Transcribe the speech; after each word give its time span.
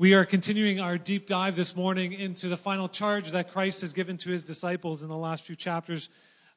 We 0.00 0.14
are 0.14 0.24
continuing 0.24 0.78
our 0.78 0.96
deep 0.96 1.26
dive 1.26 1.56
this 1.56 1.74
morning 1.74 2.12
into 2.12 2.48
the 2.48 2.56
final 2.56 2.88
charge 2.88 3.32
that 3.32 3.50
Christ 3.50 3.80
has 3.80 3.92
given 3.92 4.16
to 4.18 4.30
his 4.30 4.44
disciples 4.44 5.02
in 5.02 5.08
the 5.08 5.16
last 5.16 5.42
few 5.42 5.56
chapters 5.56 6.08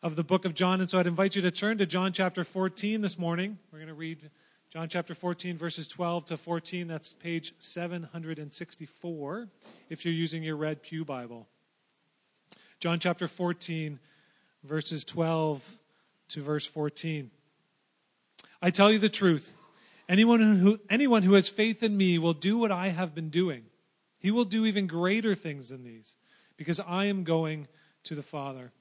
of 0.04 0.16
the 0.16 0.24
book 0.24 0.46
of 0.46 0.54
John. 0.54 0.80
And 0.80 0.88
so 0.88 1.00
I'd 1.00 1.08
invite 1.08 1.36
you 1.36 1.42
to 1.42 1.50
turn 1.50 1.80
to 1.80 1.88
John 1.88 2.14
chapter 2.14 2.44
14 2.44 3.02
this 3.02 3.18
morning. 3.18 3.58
We're 3.72 3.80
going 3.80 3.88
to 3.88 3.96
read 3.96 4.30
John 4.70 4.90
chapter 4.90 5.16
14, 5.16 5.58
verses 5.58 5.88
12 5.88 6.26
to 6.26 6.38
14. 6.38 6.88
That's 6.88 7.14
page 7.14 7.56
764 7.58 9.48
if 9.90 10.06
you're 10.06 10.14
using 10.14 10.44
your 10.44 10.56
Red 10.56 10.84
Pew 10.84 11.04
Bible. 11.04 11.48
John 12.80 13.00
chapter 13.00 13.28
14, 13.28 13.98
verses 14.64 15.04
12 15.04 15.80
to 16.30 16.44
verse 16.44 16.68
14. 16.68 17.32
I 18.62 18.70
tell 18.70 18.92
you 18.92 19.00
the 19.00 19.10
truth. 19.10 19.56
Anyone 20.12 20.58
who, 20.58 20.78
anyone 20.90 21.24
who 21.24 21.36
has 21.36 21.48
faith 21.48 21.82
in 21.82 21.96
me 21.96 22.20
will 22.20 22.34
do 22.34 22.58
what 22.58 22.70
I 22.70 22.90
have 22.90 23.16
been 23.16 23.30
doing. 23.30 23.64
He 24.20 24.30
will 24.30 24.44
do 24.44 24.66
even 24.66 24.86
greater 24.86 25.36
things 25.36 25.70
than 25.70 25.86
these, 25.86 26.16
because 26.58 26.82
I 26.82 27.06
am 27.06 27.24
going 27.24 27.70
to 28.04 28.16
the 28.16 28.22
Father. 28.22 28.74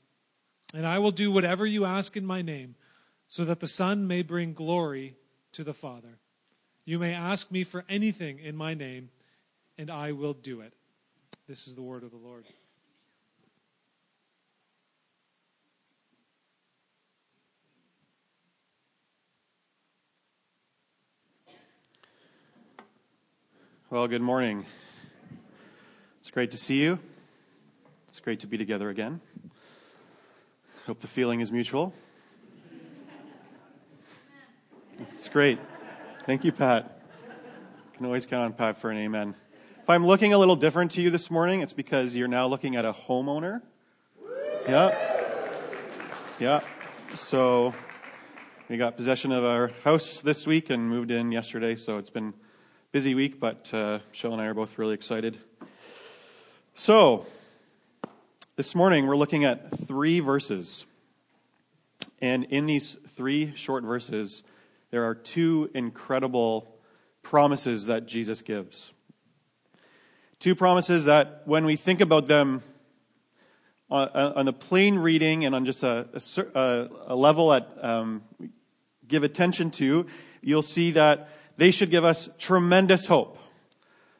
And 0.75 0.85
I 0.85 0.99
will 0.99 1.13
do 1.13 1.31
whatever 1.31 1.65
you 1.65 1.85
ask 1.85 2.17
in 2.17 2.27
my 2.27 2.43
name, 2.43 2.75
so 3.29 3.45
that 3.45 3.61
the 3.61 3.69
Son 3.69 4.09
may 4.09 4.23
bring 4.23 4.55
glory 4.55 5.15
to 5.53 5.63
the 5.63 5.73
Father. 5.73 6.19
You 6.85 6.99
may 6.99 7.15
ask 7.15 7.49
me 7.53 7.63
for 7.63 7.85
anything 7.89 8.41
in 8.41 8.57
my 8.57 8.75
name, 8.75 9.11
and 9.79 9.89
I 9.89 10.11
will 10.11 10.35
do 10.35 10.63
it. 10.63 10.73
This 11.47 11.69
is 11.69 11.77
the 11.77 11.83
word 11.83 12.03
of 12.03 12.11
the 12.11 12.17
Lord. 12.17 12.45
Well, 23.93 24.07
good 24.07 24.23
morning. 24.23 24.67
It's 26.21 26.31
great 26.31 26.53
to 26.53 26.57
see 26.57 26.81
you. 26.81 27.01
It's 28.07 28.21
great 28.21 28.39
to 28.39 28.47
be 28.47 28.57
together 28.57 28.89
again. 28.89 29.21
Hope 30.87 31.01
the 31.01 31.09
feeling 31.09 31.41
is 31.41 31.51
mutual. 31.51 31.93
It's 35.17 35.29
great. 35.29 35.59
Thank 36.25 36.45
you, 36.45 36.53
Pat. 36.53 37.03
Can 37.97 38.07
always 38.07 38.27
count 38.27 38.45
on 38.45 38.53
Pat 38.53 38.79
for 38.79 38.93
an 38.93 38.99
amen. 38.99 39.35
If 39.83 39.91
I'm 39.91 40.07
looking 40.07 40.33
a 40.33 40.39
little 40.39 40.55
different 40.55 40.93
to 40.93 41.03
you 41.03 41.11
this 41.11 41.29
morning, 41.29 41.61
it's 41.61 41.73
because 41.73 42.15
you're 42.15 42.29
now 42.29 42.47
looking 42.47 42.77
at 42.77 42.85
a 42.85 42.93
homeowner. 42.93 43.61
Yeah. 44.69 45.35
Yeah. 46.39 46.61
So 47.17 47.75
we 48.69 48.77
got 48.77 48.97
possession 48.97 49.33
of 49.33 49.43
our 49.43 49.73
house 49.83 50.21
this 50.21 50.47
week 50.47 50.71
and 50.71 50.89
moved 50.89 51.11
in 51.11 51.33
yesterday, 51.33 51.75
so 51.75 51.99
it's 51.99 52.09
been 52.09 52.35
busy 52.93 53.15
week, 53.15 53.39
but 53.39 53.73
uh, 53.73 54.01
Shell 54.11 54.33
and 54.33 54.43
I 54.43 54.47
are 54.47 54.55
both 54.55 54.77
really 54.77 54.95
excited. 54.95 55.39
So, 56.75 57.25
this 58.57 58.75
morning 58.75 59.07
we're 59.07 59.17
looking 59.17 59.45
at 59.45 59.87
three 59.87 60.19
verses. 60.19 60.87
And 62.21 62.45
in 62.47 62.67
these 62.67 62.97
three 63.11 63.55
short 63.55 63.85
verses, 63.85 64.43
there 64.91 65.05
are 65.05 65.15
two 65.15 65.71
incredible 65.73 66.81
promises 67.23 67.87
that 67.87 68.07
Jesus 68.07 68.43
gives. 68.43 68.93
Two 70.41 70.57
promises 70.57 71.05
that, 71.05 71.43
when 71.45 71.65
we 71.65 71.77
think 71.77 72.01
about 72.01 72.27
them 72.27 72.61
on, 73.89 74.09
on 74.09 74.47
the 74.47 74.53
plain 74.53 74.97
reading 74.99 75.45
and 75.45 75.55
on 75.55 75.65
just 75.65 75.85
a, 75.85 76.09
a, 76.57 76.89
a 77.07 77.15
level 77.15 77.51
that 77.51 77.69
um, 77.83 78.23
give 79.07 79.23
attention 79.23 79.71
to, 79.71 80.07
you'll 80.43 80.61
see 80.61 80.91
that 80.91 81.29
they 81.61 81.71
should 81.71 81.91
give 81.91 82.07
us 82.07 82.31
tremendous 82.39 83.05
hope. 83.05 83.37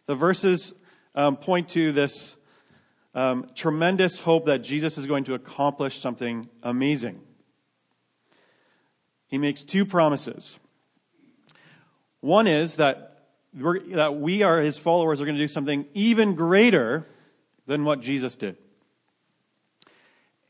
The 0.05 0.15
verses 0.15 0.75
um, 1.15 1.39
point 1.39 1.71
to 1.71 1.91
this 1.91 2.37
um, 3.15 3.47
tremendous 3.55 4.19
hope 4.19 4.45
that 4.45 4.59
Jesus 4.59 4.99
is 4.99 5.07
going 5.07 5.25
to 5.25 5.33
accomplish 5.33 6.03
something 6.03 6.51
amazing. 6.63 7.19
He 9.27 9.39
makes 9.39 9.65
two 9.65 9.87
promises. 9.87 10.59
One 12.21 12.47
is 12.47 12.77
that, 12.77 13.23
that 13.55 14.17
we 14.17 14.43
are 14.43 14.61
his 14.61 14.77
followers 14.77 15.23
are 15.23 15.25
going 15.25 15.37
to 15.37 15.43
do 15.43 15.49
something 15.49 15.89
even 15.95 16.35
greater 16.35 17.07
than 17.67 17.85
what 17.85 18.03
Jesus 18.03 18.37
did. 18.37 18.59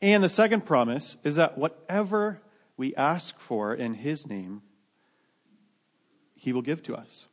And 0.01 0.21
the 0.21 0.27
second 0.27 0.65
promise 0.65 1.15
is 1.23 1.35
that 1.35 1.57
whatever 1.57 2.41
we 2.75 2.93
ask 2.95 3.39
for 3.39 3.73
in 3.73 3.93
his 3.93 4.27
name, 4.27 4.63
he 6.41 6.51
will 6.51 6.63
give 6.63 6.81
to 6.81 6.95
us. 6.95 7.27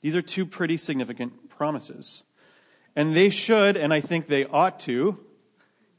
These 0.00 0.16
are 0.16 0.22
two 0.22 0.46
pretty 0.46 0.78
significant 0.78 1.50
promises. 1.50 2.22
And 2.96 3.14
they 3.14 3.28
should, 3.28 3.76
and 3.76 3.92
I 3.92 4.00
think 4.00 4.26
they 4.26 4.46
ought 4.46 4.80
to, 4.80 5.18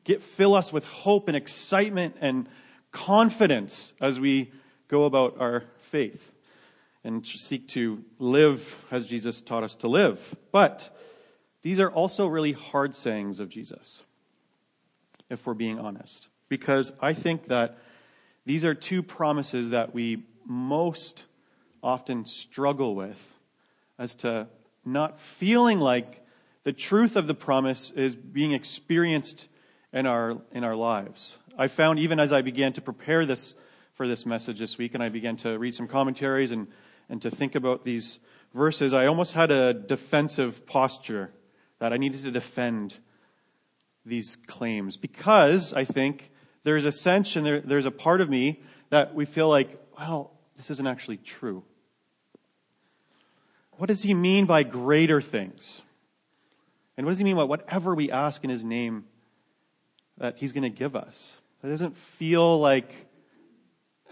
get 0.03 0.23
fill 0.23 0.56
us 0.56 0.73
with 0.73 0.85
hope 0.85 1.28
and 1.28 1.38
excitement 1.38 2.16
and 2.19 2.50
confidence 2.91 3.94
as 4.02 4.19
we 4.19 4.52
go 4.88 5.06
about 5.06 5.40
our 5.40 5.66
faith 5.81 6.31
and 7.03 7.25
seek 7.25 7.68
to 7.68 8.03
live 8.18 8.75
as 8.90 9.06
Jesus 9.06 9.40
taught 9.40 9.63
us 9.63 9.75
to 9.75 9.88
live. 9.88 10.35
But 10.52 10.97
these 11.62 11.79
are 11.79 11.91
also 11.91 12.25
really 12.25 12.53
hard 12.53 12.96
sayings 12.96 13.40
of 13.40 13.50
Jesus, 13.50 14.02
if 15.29 15.46
we're 15.46 15.53
being 15.53 15.78
honest. 15.78 16.28
Because 16.50 16.91
I 17.00 17.13
think 17.13 17.46
that 17.46 17.78
these 18.47 18.66
are 18.66 18.73
two 18.73 19.03
promises 19.03 19.69
that 19.69 19.94
we 19.94 20.23
most 20.46 21.26
often 21.81 22.26
struggle 22.26 22.96
with 22.96 23.40
as 24.00 24.16
to 24.16 24.48
not 24.86 25.20
feeling 25.20 25.80
like 25.80 26.26
the 26.64 26.74
truth 26.74 27.16
of 27.16 27.28
the 27.28 27.34
promise 27.34 27.92
is 27.92 28.16
being 28.16 28.53
experienced 28.53 29.48
in 29.92 30.06
our, 30.06 30.38
in 30.52 30.64
our 30.64 30.76
lives. 30.76 31.38
I 31.58 31.68
found 31.68 32.00
even 32.00 32.20
as 32.20 32.32
I 32.32 32.42
began 32.42 32.74
to 32.74 32.82
prepare 32.82 33.26
this 33.26 33.56
for 33.94 34.08
this 34.08 34.26
message 34.26 34.59
this 34.59 34.78
week 34.78 34.94
and 34.94 35.03
I 35.03 35.09
began 35.09 35.38
to 35.38 35.58
read 35.59 35.76
some 35.76 35.88
commentaries 35.88 36.52
and, 36.52 36.68
and 37.09 37.22
to 37.22 37.30
think 37.30 37.53
about 37.56 37.84
these 37.84 38.20
verses, 38.53 38.94
I 38.94 39.06
almost 39.06 39.34
had 39.34 39.52
a 39.52 39.74
defensive 39.74 40.66
posture 40.66 41.32
that 41.80 41.94
I 41.94 41.98
needed 41.98 42.24
to 42.24 42.32
defend 42.32 42.98
these 44.06 44.36
claims 44.48 44.98
because 44.98 45.74
I 45.74 45.86
think 45.86 46.32
there's 46.64 46.86
a 46.86 46.92
sense 46.92 47.36
and 47.36 47.46
there, 47.46 47.62
there's 47.62 47.86
a 47.86 47.92
part 47.92 48.22
of 48.22 48.30
me 48.30 48.62
that 48.90 49.14
we 49.14 49.26
feel 49.26 49.50
like, 49.50 49.80
well, 49.98 50.33
this 50.58 50.69
isn't 50.69 50.88
actually 50.88 51.18
true. 51.18 51.64
What 53.78 53.88
does 53.88 54.03
he 54.03 54.14
mean 54.14 54.46
by 54.46 54.64
greater 54.64 55.22
things? 55.22 55.81
And 56.96 57.06
what 57.06 57.12
does 57.12 57.18
he 57.18 57.24
mean 57.24 57.36
by 57.36 57.44
whatever 57.44 57.96
we 57.96 58.12
ask 58.12 58.44
in 58.44 58.50
his 58.50 58.64
name 58.64 59.06
that 60.18 60.38
he's 60.38 60.52
going 60.52 60.64
to 60.64 60.69
give 60.69 60.96
us? 60.96 61.40
That 61.62 61.69
doesn't 61.69 61.97
feel 61.97 62.59
like, 62.59 63.08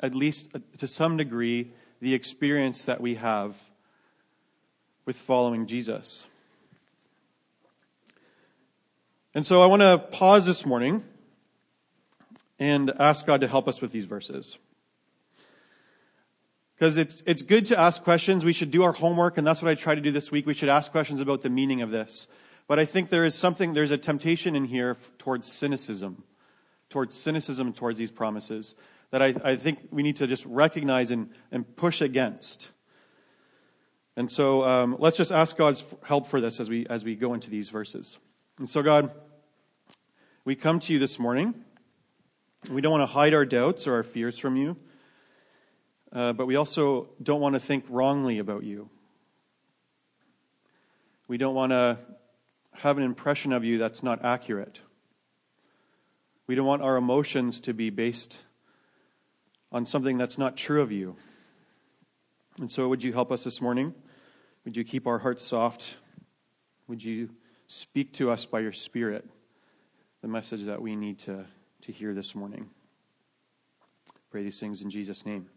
at 0.01 0.15
least 0.15 0.55
uh, 0.55 0.59
to 0.77 0.87
some 0.87 1.17
degree, 1.17 1.71
the 2.01 2.13
experience 2.15 2.85
that 2.85 3.01
we 3.01 3.15
have 3.15 3.55
with 5.05 5.15
following 5.15 5.67
Jesus. 5.67 6.25
And 9.35 9.45
so 9.45 9.61
I 9.61 9.67
want 9.67 9.81
to 9.81 9.97
pause 9.97 10.45
this 10.45 10.65
morning 10.65 11.03
and 12.57 12.91
ask 12.99 13.25
God 13.25 13.41
to 13.41 13.47
help 13.47 13.67
us 13.67 13.81
with 13.81 13.91
these 13.91 14.05
verses. 14.05 14.57
Because 16.81 16.97
it's, 16.97 17.21
it's 17.27 17.43
good 17.43 17.67
to 17.67 17.79
ask 17.79 18.03
questions. 18.03 18.43
We 18.43 18.53
should 18.53 18.71
do 18.71 18.81
our 18.81 18.91
homework, 18.91 19.37
and 19.37 19.45
that's 19.45 19.61
what 19.61 19.69
I 19.69 19.75
try 19.75 19.93
to 19.93 20.01
do 20.01 20.09
this 20.09 20.31
week. 20.31 20.47
We 20.47 20.55
should 20.55 20.67
ask 20.67 20.91
questions 20.91 21.21
about 21.21 21.43
the 21.43 21.49
meaning 21.51 21.83
of 21.83 21.91
this. 21.91 22.27
But 22.67 22.79
I 22.79 22.85
think 22.85 23.09
there 23.09 23.23
is 23.23 23.35
something, 23.35 23.75
there's 23.75 23.91
a 23.91 23.99
temptation 23.99 24.55
in 24.55 24.65
here 24.65 24.97
towards 25.19 25.47
cynicism, 25.47 26.23
towards 26.89 27.15
cynicism 27.15 27.71
towards 27.73 27.99
these 27.99 28.09
promises 28.09 28.73
that 29.11 29.21
I, 29.21 29.35
I 29.43 29.55
think 29.57 29.89
we 29.91 30.01
need 30.01 30.15
to 30.15 30.25
just 30.25 30.43
recognize 30.47 31.11
and, 31.11 31.29
and 31.51 31.75
push 31.75 32.01
against. 32.01 32.71
And 34.17 34.31
so 34.31 34.63
um, 34.63 34.95
let's 34.97 35.17
just 35.17 35.31
ask 35.31 35.55
God's 35.55 35.85
help 36.01 36.25
for 36.25 36.41
this 36.41 36.59
as 36.59 36.67
we, 36.67 36.87
as 36.87 37.05
we 37.05 37.15
go 37.15 37.35
into 37.35 37.51
these 37.51 37.69
verses. 37.69 38.17
And 38.57 38.67
so, 38.67 38.81
God, 38.81 39.13
we 40.45 40.55
come 40.55 40.79
to 40.79 40.93
you 40.93 40.97
this 40.97 41.19
morning. 41.19 41.53
We 42.71 42.81
don't 42.81 42.91
want 42.91 43.07
to 43.07 43.13
hide 43.13 43.35
our 43.35 43.45
doubts 43.45 43.85
or 43.85 43.93
our 43.97 44.03
fears 44.03 44.39
from 44.39 44.55
you 44.55 44.77
uh, 46.13 46.33
but 46.33 46.45
we 46.45 46.55
also 46.55 47.09
don't 47.21 47.39
want 47.39 47.53
to 47.53 47.59
think 47.59 47.85
wrongly 47.89 48.39
about 48.39 48.63
you. 48.63 48.89
We 51.27 51.37
don't 51.37 51.55
want 51.55 51.71
to 51.71 51.97
have 52.73 52.97
an 52.97 53.03
impression 53.03 53.53
of 53.53 53.63
you 53.63 53.77
that's 53.77 54.03
not 54.03 54.25
accurate. 54.25 54.81
We 56.47 56.55
don't 56.55 56.65
want 56.65 56.81
our 56.81 56.97
emotions 56.97 57.61
to 57.61 57.73
be 57.73 57.89
based 57.89 58.41
on 59.71 59.85
something 59.85 60.17
that's 60.17 60.37
not 60.37 60.57
true 60.57 60.81
of 60.81 60.91
you. 60.91 61.15
And 62.59 62.69
so, 62.69 62.89
would 62.89 63.03
you 63.03 63.13
help 63.13 63.31
us 63.31 63.45
this 63.45 63.61
morning? 63.61 63.93
Would 64.65 64.75
you 64.75 64.83
keep 64.83 65.07
our 65.07 65.19
hearts 65.19 65.45
soft? 65.45 65.95
Would 66.87 67.03
you 67.03 67.29
speak 67.67 68.11
to 68.13 68.29
us 68.29 68.45
by 68.45 68.59
your 68.59 68.73
Spirit 68.73 69.25
the 70.21 70.27
message 70.27 70.65
that 70.65 70.81
we 70.81 70.97
need 70.97 71.19
to, 71.19 71.45
to 71.83 71.91
hear 71.93 72.13
this 72.13 72.35
morning? 72.35 72.69
Pray 74.29 74.43
these 74.43 74.59
things 74.59 74.81
in 74.81 74.89
Jesus' 74.89 75.25
name. 75.25 75.47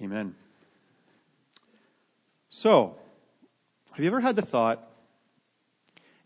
Amen. 0.00 0.34
So, 2.48 2.96
have 3.92 4.00
you 4.00 4.06
ever 4.06 4.20
had 4.20 4.36
the 4.36 4.42
thought, 4.42 4.88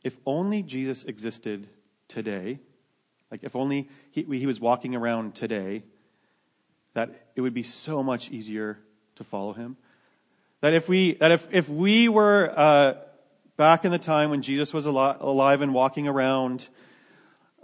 if 0.04 0.16
only 0.24 0.62
Jesus 0.62 1.04
existed 1.04 1.68
today, 2.08 2.60
like 3.30 3.42
if 3.42 3.56
only 3.56 3.88
he, 4.10 4.22
he 4.22 4.46
was 4.46 4.60
walking 4.60 4.94
around 4.94 5.34
today, 5.34 5.82
that 6.94 7.28
it 7.34 7.40
would 7.40 7.54
be 7.54 7.62
so 7.62 8.02
much 8.02 8.30
easier 8.30 8.78
to 9.16 9.24
follow 9.24 9.52
him? 9.52 9.76
That 10.60 10.74
if 10.74 10.88
we, 10.88 11.14
that 11.14 11.32
if, 11.32 11.48
if 11.50 11.68
we 11.68 12.08
were 12.08 12.52
uh, 12.56 12.94
back 13.56 13.84
in 13.84 13.90
the 13.90 13.98
time 13.98 14.30
when 14.30 14.42
Jesus 14.42 14.72
was 14.72 14.86
alive 14.86 15.60
and 15.60 15.74
walking 15.74 16.08
around, 16.08 16.68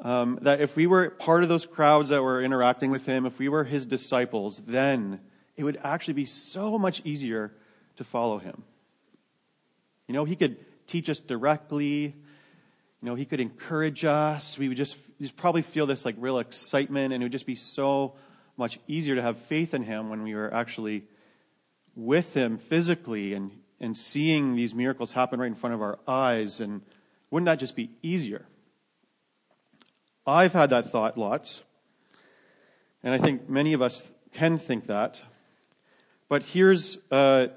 um, 0.01 0.39
that 0.43 0.61
if 0.61 0.77
we 0.77 0.87
were 0.87 1.11
part 1.11 1.43
of 1.43 1.49
those 1.49 1.65
crowds 1.65 2.09
that 2.09 2.23
were 2.23 2.43
interacting 2.43 2.91
with 2.91 3.07
him, 3.07 3.25
if 3.25 3.39
we 3.39 3.49
were 3.49 3.65
his 3.65 3.87
disciples, 3.87 4.59
then 4.67 5.21
it 5.63 5.65
would 5.65 5.81
actually 5.85 6.15
be 6.15 6.25
so 6.25 6.77
much 6.77 7.03
easier 7.05 7.53
to 7.95 8.03
follow 8.03 8.39
him. 8.39 8.65
You 10.09 10.15
know, 10.15 10.25
he 10.25 10.35
could 10.35 10.57
teach 10.89 11.09
us 11.09 11.21
directly. 11.21 12.17
You 13.01 13.09
know, 13.09 13.15
he 13.15 13.25
could 13.25 13.39
encourage 13.39 14.05
us. 14.05 14.59
We 14.59 14.67
would 14.67 14.77
just, 14.77 14.97
just 15.21 15.37
probably 15.37 15.63
feel 15.63 15.87
this 15.87 16.05
like 16.05 16.17
real 16.19 16.41
excitement, 16.41 17.13
and 17.13 17.23
it 17.23 17.27
would 17.27 17.33
just 17.33 17.47
be 17.47 17.55
so 17.55 18.15
much 18.57 18.81
easier 18.89 19.15
to 19.15 19.23
have 19.23 19.39
faith 19.39 19.73
in 19.73 19.85
him 19.85 20.11
when 20.11 20.25
we 20.25 20.35
were 20.35 20.53
actually 20.53 21.05
with 21.95 22.35
him 22.35 22.59
physically 22.59 23.33
and, 23.33 23.53
and 23.79 23.97
seeing 23.97 24.57
these 24.57 24.75
miracles 24.75 25.13
happen 25.13 25.39
right 25.39 25.47
in 25.47 25.55
front 25.55 25.75
of 25.75 25.81
our 25.81 26.01
eyes. 26.09 26.61
And 26.61 26.83
wouldn't 27.31 27.47
that 27.47 27.61
just 27.61 27.77
be 27.77 27.91
easier? 28.03 28.47
I've 30.27 30.55
had 30.55 30.71
that 30.71 30.91
thought 30.91 31.17
lots. 31.17 31.63
And 33.05 33.15
I 33.15 33.19
think 33.19 33.49
many 33.49 33.75
of 33.75 33.81
us 33.83 34.11
can 34.33 34.59
think 34.59 34.89
that. 34.89 35.23
But 36.33 36.45
here's 36.45 36.97
uh, 37.11 37.49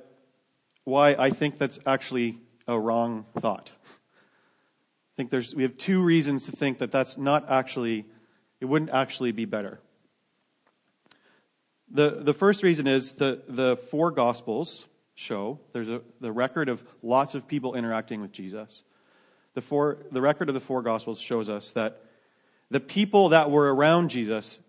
why 0.83 1.13
I 1.13 1.29
think 1.29 1.57
that's 1.57 1.79
actually 1.85 2.39
a 2.67 2.77
wrong 2.77 3.25
thought. 3.39 3.71
I 3.85 5.13
think 5.15 5.29
there's, 5.29 5.55
we 5.55 5.63
have 5.63 5.77
two 5.77 6.01
reasons 6.01 6.43
to 6.47 6.51
think 6.51 6.79
that 6.79 6.91
that's 6.91 7.17
not 7.17 7.49
actually, 7.49 8.03
it 8.59 8.65
wouldn't 8.65 8.91
actually 8.91 9.31
be 9.31 9.45
better. 9.45 9.79
The, 11.89 12.19
the 12.21 12.33
first 12.33 12.63
reason 12.63 12.85
is 12.85 13.13
the, 13.13 13.43
the 13.47 13.77
four 13.77 14.11
Gospels 14.11 14.87
show 15.13 15.61
there's 15.71 15.87
a, 15.87 16.01
the 16.19 16.33
record 16.33 16.67
of 16.67 16.83
lots 17.01 17.33
of 17.33 17.47
people 17.47 17.75
interacting 17.75 18.19
with 18.19 18.33
Jesus. 18.33 18.83
The, 19.53 19.61
four, 19.61 19.99
the 20.11 20.19
record 20.19 20.49
of 20.49 20.53
the 20.53 20.59
four 20.59 20.81
Gospels 20.81 21.21
shows 21.21 21.47
us 21.47 21.71
that 21.71 22.01
the 22.69 22.81
people 22.81 23.29
that 23.29 23.49
were 23.49 23.73
around 23.73 24.09
Jesus 24.09 24.59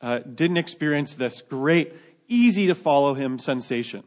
uh, 0.00 0.20
didn't 0.20 0.58
experience 0.58 1.16
this 1.16 1.42
great, 1.42 1.92
easy 2.28 2.66
to 2.68 2.74
follow 2.74 3.14
him 3.14 3.38
sensation. 3.38 4.04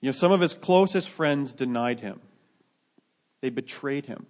You 0.00 0.08
know, 0.08 0.12
some 0.12 0.32
of 0.32 0.40
his 0.40 0.54
closest 0.54 1.08
friends 1.08 1.54
denied 1.54 2.00
him, 2.00 2.20
they 3.40 3.50
betrayed 3.50 4.06
him. 4.06 4.26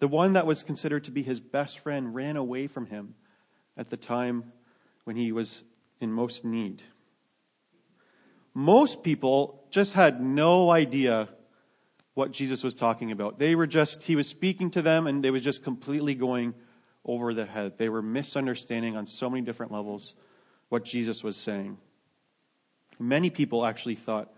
The 0.00 0.08
one 0.08 0.34
that 0.34 0.46
was 0.46 0.62
considered 0.62 1.04
to 1.04 1.10
be 1.10 1.22
his 1.22 1.40
best 1.40 1.78
friend 1.78 2.14
ran 2.14 2.36
away 2.36 2.66
from 2.66 2.86
him 2.86 3.14
at 3.78 3.88
the 3.88 3.96
time 3.96 4.52
when 5.04 5.16
he 5.16 5.32
was 5.32 5.62
in 6.00 6.12
most 6.12 6.44
need. 6.44 6.82
Most 8.52 9.02
people 9.02 9.64
just 9.70 9.94
had 9.94 10.20
no 10.22 10.70
idea 10.70 11.28
what 12.14 12.30
Jesus 12.30 12.62
was 12.62 12.74
talking 12.74 13.10
about. 13.10 13.38
They 13.38 13.54
were 13.54 13.66
just, 13.66 14.02
he 14.04 14.14
was 14.14 14.28
speaking 14.28 14.70
to 14.72 14.82
them 14.82 15.06
and 15.06 15.24
they 15.24 15.30
was 15.30 15.42
just 15.42 15.64
completely 15.64 16.14
going 16.14 16.54
over 17.04 17.34
the 17.34 17.46
head. 17.46 17.78
They 17.78 17.88
were 17.88 18.02
misunderstanding 18.02 18.96
on 18.96 19.06
so 19.06 19.28
many 19.28 19.42
different 19.42 19.72
levels 19.72 20.14
what 20.74 20.84
Jesus 20.84 21.22
was 21.22 21.36
saying. 21.36 21.78
Many 22.98 23.30
people 23.30 23.64
actually 23.64 23.94
thought 23.94 24.34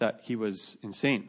that 0.00 0.22
he 0.24 0.34
was 0.34 0.76
insane. 0.82 1.28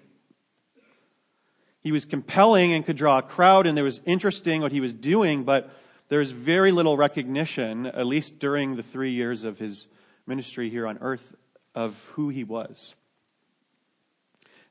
He 1.81 1.91
was 1.91 2.03
compelling 2.03 2.73
and 2.73 2.83
could 2.83 2.97
draw 2.97 3.19
a 3.19 3.21
crowd, 3.21 3.67
and 3.67 3.77
there 3.77 3.83
was 3.83 4.01
interesting 4.07 4.63
what 4.63 4.71
he 4.71 4.81
was 4.81 4.91
doing, 4.91 5.43
but 5.43 5.69
there's 6.07 6.31
very 6.31 6.71
little 6.71 6.97
recognition, 6.97 7.85
at 7.85 8.07
least 8.07 8.39
during 8.39 8.75
the 8.75 8.81
three 8.81 9.11
years 9.11 9.43
of 9.43 9.59
his 9.59 9.87
ministry 10.25 10.71
here 10.71 10.87
on 10.87 10.97
earth, 10.99 11.35
of 11.75 12.03
who 12.13 12.29
he 12.29 12.43
was. 12.43 12.95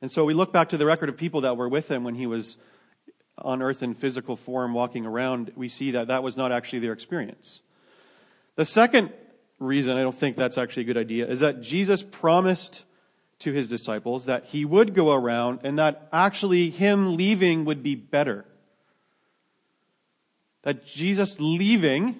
And 0.02 0.10
so 0.10 0.25
we 0.25 0.34
look 0.34 0.52
back 0.52 0.70
to 0.70 0.76
the 0.76 0.86
record 0.86 1.08
of 1.08 1.16
people 1.16 1.42
that 1.42 1.56
were 1.56 1.69
with 1.69 1.88
him 1.88 2.02
when 2.02 2.16
he 2.16 2.26
was 2.26 2.58
on 3.38 3.62
earth 3.62 3.80
in 3.84 3.94
physical 3.94 4.34
form 4.34 4.75
walking 4.75 5.06
around. 5.06 5.52
We 5.54 5.69
see 5.69 5.92
that 5.92 6.08
that 6.08 6.25
was 6.25 6.36
not 6.36 6.50
actually 6.50 6.80
their 6.80 6.92
experience. 6.92 7.62
The 8.56 8.64
second 8.64 9.12
reason 9.58 9.96
I 9.96 10.02
don't 10.02 10.14
think 10.14 10.37
that's 10.37 10.58
actually 10.58 10.84
a 10.84 10.87
good 10.87 10.96
idea 10.96 11.26
is 11.26 11.40
that 11.40 11.60
Jesus 11.60 12.02
promised 12.02 12.84
to 13.40 13.52
his 13.52 13.69
disciples 13.69 14.25
that 14.26 14.46
he 14.46 14.64
would 14.64 14.94
go 14.94 15.12
around 15.12 15.60
and 15.62 15.78
that 15.78 16.08
actually 16.12 16.70
him 16.70 17.16
leaving 17.16 17.64
would 17.64 17.82
be 17.82 17.94
better. 17.94 18.44
That 20.62 20.84
Jesus 20.84 21.38
leaving 21.38 22.19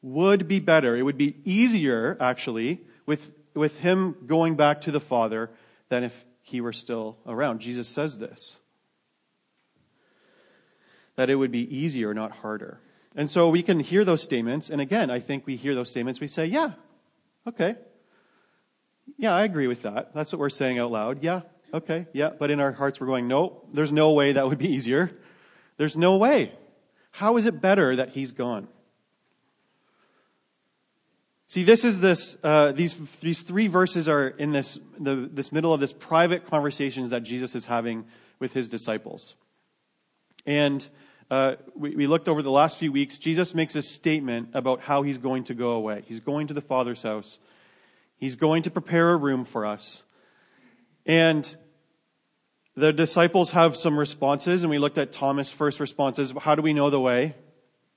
would 0.00 0.48
be 0.48 0.58
better. 0.58 0.96
It 0.96 1.02
would 1.02 1.18
be 1.18 1.36
easier, 1.44 2.16
actually, 2.18 2.80
with, 3.06 3.32
with 3.54 3.78
him 3.78 4.16
going 4.26 4.56
back 4.56 4.80
to 4.82 4.90
the 4.90 5.00
Father 5.00 5.50
than 5.90 6.02
if 6.02 6.24
he 6.42 6.60
were 6.60 6.72
still 6.72 7.18
around. 7.26 7.60
Jesus 7.60 7.88
says 7.88 8.18
this 8.18 8.56
that 11.14 11.28
it 11.28 11.34
would 11.34 11.52
be 11.52 11.76
easier, 11.76 12.14
not 12.14 12.32
harder. 12.32 12.80
And 13.14 13.28
so 13.28 13.48
we 13.48 13.62
can 13.62 13.80
hear 13.80 14.04
those 14.04 14.22
statements. 14.22 14.70
And 14.70 14.80
again, 14.80 15.10
I 15.10 15.18
think 15.18 15.46
we 15.46 15.56
hear 15.56 15.74
those 15.74 15.90
statements. 15.90 16.20
We 16.20 16.28
say, 16.28 16.46
yeah, 16.46 16.70
okay. 17.46 17.76
Yeah, 19.18 19.34
I 19.34 19.44
agree 19.44 19.66
with 19.66 19.82
that. 19.82 20.14
That's 20.14 20.32
what 20.32 20.38
we're 20.38 20.50
saying 20.50 20.78
out 20.78 20.90
loud. 20.90 21.22
Yeah, 21.22 21.42
okay, 21.74 22.06
yeah. 22.12 22.30
But 22.38 22.50
in 22.50 22.60
our 22.60 22.72
hearts, 22.72 23.00
we're 23.00 23.06
going, 23.06 23.28
no, 23.28 23.62
there's 23.72 23.92
no 23.92 24.12
way 24.12 24.32
that 24.32 24.48
would 24.48 24.58
be 24.58 24.72
easier. 24.72 25.10
There's 25.76 25.96
no 25.96 26.16
way. 26.16 26.52
How 27.12 27.36
is 27.36 27.46
it 27.46 27.60
better 27.60 27.96
that 27.96 28.10
he's 28.10 28.30
gone? 28.30 28.68
See, 31.46 31.64
this 31.64 31.84
is 31.84 32.00
this, 32.00 32.38
uh, 32.42 32.72
these, 32.72 32.94
these 33.20 33.42
three 33.42 33.66
verses 33.66 34.08
are 34.08 34.28
in 34.28 34.52
this, 34.52 34.78
the, 34.98 35.28
this 35.30 35.52
middle 35.52 35.74
of 35.74 35.80
this 35.80 35.92
private 35.92 36.46
conversations 36.46 37.10
that 37.10 37.24
Jesus 37.24 37.54
is 37.54 37.66
having 37.66 38.06
with 38.38 38.54
his 38.54 38.70
disciples. 38.70 39.34
And 40.46 40.88
uh, 41.32 41.56
we, 41.74 41.96
we 41.96 42.06
looked 42.06 42.28
over 42.28 42.42
the 42.42 42.50
last 42.50 42.76
few 42.76 42.92
weeks. 42.92 43.16
Jesus 43.16 43.54
makes 43.54 43.74
a 43.74 43.80
statement 43.80 44.50
about 44.52 44.82
how 44.82 45.00
he's 45.00 45.16
going 45.16 45.44
to 45.44 45.54
go 45.54 45.70
away. 45.70 46.02
He's 46.04 46.20
going 46.20 46.46
to 46.48 46.52
the 46.52 46.60
Father's 46.60 47.02
house. 47.02 47.38
He's 48.18 48.36
going 48.36 48.64
to 48.64 48.70
prepare 48.70 49.12
a 49.12 49.16
room 49.16 49.46
for 49.46 49.64
us. 49.64 50.02
And 51.06 51.56
the 52.76 52.92
disciples 52.92 53.52
have 53.52 53.78
some 53.78 53.98
responses, 53.98 54.62
and 54.62 54.68
we 54.68 54.76
looked 54.76 54.98
at 54.98 55.10
Thomas' 55.10 55.50
first 55.50 55.80
responses. 55.80 56.34
How 56.38 56.54
do 56.54 56.60
we 56.60 56.74
know 56.74 56.90
the 56.90 57.00
way? 57.00 57.34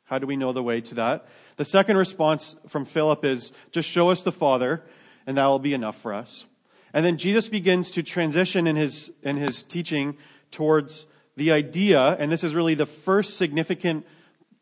How 0.05 0.17
do 0.17 0.25
we 0.25 0.38
know 0.38 0.53
the 0.53 0.63
way 0.63 0.79
to 0.79 0.95
that? 0.95 1.27
The 1.57 1.65
second 1.65 1.98
response 1.98 2.55
from 2.69 2.86
Philip 2.86 3.25
is 3.25 3.51
just 3.74 3.89
show 3.89 4.12
us 4.12 4.21
the 4.21 4.31
Father, 4.31 4.81
and 5.27 5.38
that 5.38 5.48
will 5.48 5.59
be 5.59 5.74
enough 5.74 6.00
for 6.00 6.13
us. 6.13 6.45
And 6.93 7.05
then 7.05 7.17
Jesus 7.17 7.50
begins 7.50 7.91
to 7.91 8.01
transition 8.01 8.65
in 8.65 8.77
his, 8.77 9.12
in 9.24 9.36
his 9.36 9.62
teaching 9.62 10.15
towards 10.51 11.05
the 11.35 11.51
idea, 11.51 12.01
and 12.01 12.31
this 12.31 12.43
is 12.43 12.55
really 12.55 12.75
the 12.75 12.85
first 12.85 13.37
significant 13.37 14.05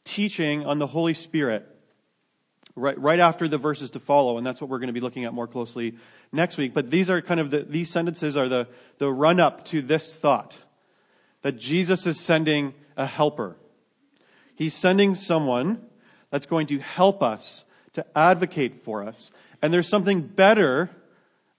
teaching 0.04 0.66
on 0.66 0.80
the 0.80 0.88
Holy 0.88 1.14
Spirit, 1.14 1.68
right, 2.76 3.00
right 3.00 3.20
after 3.20 3.48
the 3.48 3.58
verses 3.58 3.92
to 3.92 4.00
follow, 4.00 4.38
and 4.38 4.46
that's 4.46 4.60
what 4.60 4.70
we're 4.70 4.80
going 4.80 4.88
to 4.88 4.94
be 4.94 5.00
looking 5.00 5.26
at 5.26 5.34
more 5.34 5.48
closely 5.48 5.96
next 6.32 6.58
week. 6.58 6.74
But 6.74 6.90
these 6.90 7.10
are 7.10 7.22
kind 7.22 7.40
of 7.40 7.52
the, 7.52 7.60
these 7.60 7.90
sentences 7.90 8.36
are 8.36 8.50
the, 8.50 8.68
the 8.98 9.12
run 9.12 9.40
up 9.40 9.66
to 9.66 9.82
this 9.82 10.16
thought 10.16 10.58
that 11.44 11.58
Jesus 11.58 12.08
is 12.08 12.20
sending 12.20 12.74
a 12.98 13.06
helper. 13.06 13.56
He's 14.56 14.74
sending 14.74 15.16
someone 15.16 15.86
that's 16.32 16.46
going 16.46 16.68
to 16.68 16.80
help 16.80 17.22
us, 17.22 17.66
to 17.94 18.06
advocate 18.18 18.84
for 18.84 19.04
us. 19.04 19.32
And 19.62 19.72
there's 19.72 19.88
something 19.88 20.22
better 20.22 20.90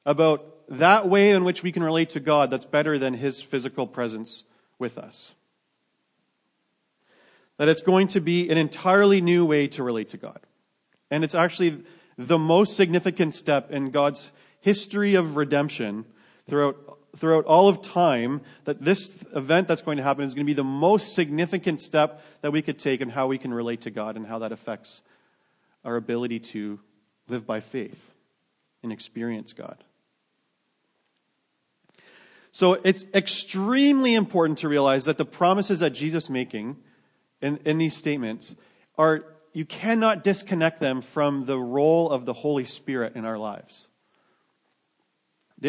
about 0.04 0.44
that 0.68 1.08
way 1.08 1.30
in 1.30 1.44
which 1.44 1.62
we 1.62 1.70
can 1.70 1.82
relate 1.82 2.10
to 2.10 2.20
God 2.20 2.50
that's 2.50 2.64
better 2.64 2.98
than 2.98 3.14
His 3.14 3.40
physical 3.40 3.86
presence 3.86 4.44
with 4.78 4.98
us. 4.98 5.34
That 7.58 7.68
it's 7.68 7.82
going 7.82 8.08
to 8.08 8.20
be 8.20 8.50
an 8.50 8.58
entirely 8.58 9.20
new 9.20 9.46
way 9.46 9.68
to 9.68 9.82
relate 9.82 10.08
to 10.10 10.16
God. 10.16 10.40
And 11.10 11.22
it's 11.22 11.34
actually 11.34 11.84
the 12.18 12.38
most 12.38 12.76
significant 12.76 13.34
step 13.34 13.70
in 13.70 13.90
God's 13.90 14.32
history 14.60 15.14
of 15.14 15.36
redemption 15.36 16.04
throughout, 16.46 16.76
throughout 17.16 17.44
all 17.44 17.68
of 17.68 17.82
time 17.82 18.40
that 18.64 18.82
this 18.82 19.10
event 19.34 19.68
that's 19.68 19.82
going 19.82 19.98
to 19.98 20.02
happen 20.02 20.24
is 20.24 20.34
going 20.34 20.46
to 20.46 20.50
be 20.50 20.54
the 20.54 20.64
most 20.64 21.14
significant 21.14 21.80
step 21.80 22.24
that 22.40 22.50
we 22.50 22.62
could 22.62 22.78
take 22.78 23.00
in 23.00 23.10
how 23.10 23.26
we 23.26 23.38
can 23.38 23.52
relate 23.52 23.82
to 23.82 23.90
God 23.90 24.16
and 24.16 24.26
how 24.26 24.40
that 24.40 24.52
affects 24.52 25.02
our 25.84 25.96
ability 25.96 26.40
to 26.40 26.80
live 27.28 27.46
by 27.46 27.60
faith 27.60 28.12
and 28.82 28.92
experience 28.92 29.52
God. 29.52 29.84
So 32.54 32.74
it's 32.84 33.04
extremely 33.12 34.14
important 34.14 34.58
to 34.58 34.68
realize 34.68 35.06
that 35.06 35.18
the 35.18 35.24
promises 35.24 35.80
that 35.80 35.90
Jesus 35.90 36.24
is 36.24 36.30
making 36.30 36.76
in, 37.42 37.56
in 37.64 37.78
these 37.78 37.96
statements 37.96 38.54
are, 38.96 39.24
you 39.52 39.64
cannot 39.64 40.22
disconnect 40.22 40.78
them 40.78 41.02
from 41.02 41.46
the 41.46 41.58
role 41.58 42.08
of 42.08 42.26
the 42.26 42.32
Holy 42.32 42.64
Spirit 42.64 43.16
in 43.16 43.24
our 43.24 43.38
lives. 43.38 43.88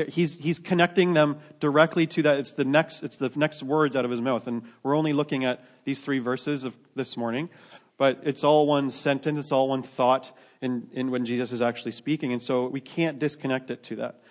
He's, 0.09 0.37
he's 0.37 0.59
connecting 0.59 1.15
them 1.15 1.39
directly 1.59 2.05
to 2.05 2.21
that. 2.21 2.37
It's 2.37 2.51
the, 2.51 2.65
next, 2.65 3.01
it's 3.01 3.17
the 3.17 3.31
next 3.35 3.63
words 3.63 3.95
out 3.95 4.05
of 4.05 4.11
his 4.11 4.21
mouth. 4.21 4.45
And 4.45 4.61
we're 4.83 4.95
only 4.95 5.13
looking 5.13 5.43
at 5.43 5.65
these 5.85 6.01
three 6.01 6.19
verses 6.19 6.65
of 6.65 6.77
this 6.93 7.17
morning, 7.17 7.49
but 7.97 8.19
it's 8.21 8.43
all 8.43 8.67
one 8.67 8.91
sentence, 8.91 9.39
it's 9.39 9.51
all 9.51 9.69
one 9.69 9.81
thought 9.81 10.37
in, 10.61 10.87
in 10.93 11.09
when 11.09 11.25
Jesus 11.25 11.51
is 11.51 11.63
actually 11.63 11.93
speaking. 11.93 12.31
And 12.31 12.43
so 12.43 12.67
we 12.67 12.79
can't 12.79 13.17
disconnect 13.17 13.71
it 13.71 13.81
to 13.85 13.95
that, 13.95 14.21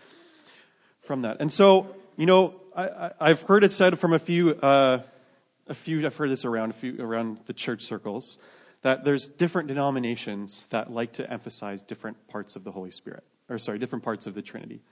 from 1.02 1.22
that. 1.22 1.38
And 1.40 1.52
so, 1.52 1.96
you 2.16 2.26
know, 2.26 2.60
I, 2.76 3.28
have 3.28 3.42
heard 3.42 3.64
it 3.64 3.72
said 3.72 3.98
from 3.98 4.12
a 4.12 4.18
few, 4.18 4.50
uh, 4.50 5.00
a 5.66 5.74
few, 5.74 6.04
I've 6.04 6.16
heard 6.16 6.30
this 6.30 6.44
around, 6.44 6.70
a 6.70 6.72
few, 6.74 7.00
around 7.00 7.38
the 7.46 7.52
church 7.52 7.82
circles, 7.82 8.38
that 8.82 9.04
there's 9.04 9.26
different 9.26 9.68
denominations 9.68 10.66
that 10.70 10.90
like 10.90 11.14
to 11.14 11.30
emphasize 11.30 11.82
different 11.82 12.28
parts 12.28 12.56
of 12.56 12.64
the 12.64 12.72
Holy 12.72 12.90
Spirit, 12.90 13.24
or 13.48 13.58
sorry, 13.58 13.78
different 13.78 14.04
parts 14.04 14.26
of 14.26 14.34
the 14.34 14.42
Trinity. 14.42 14.82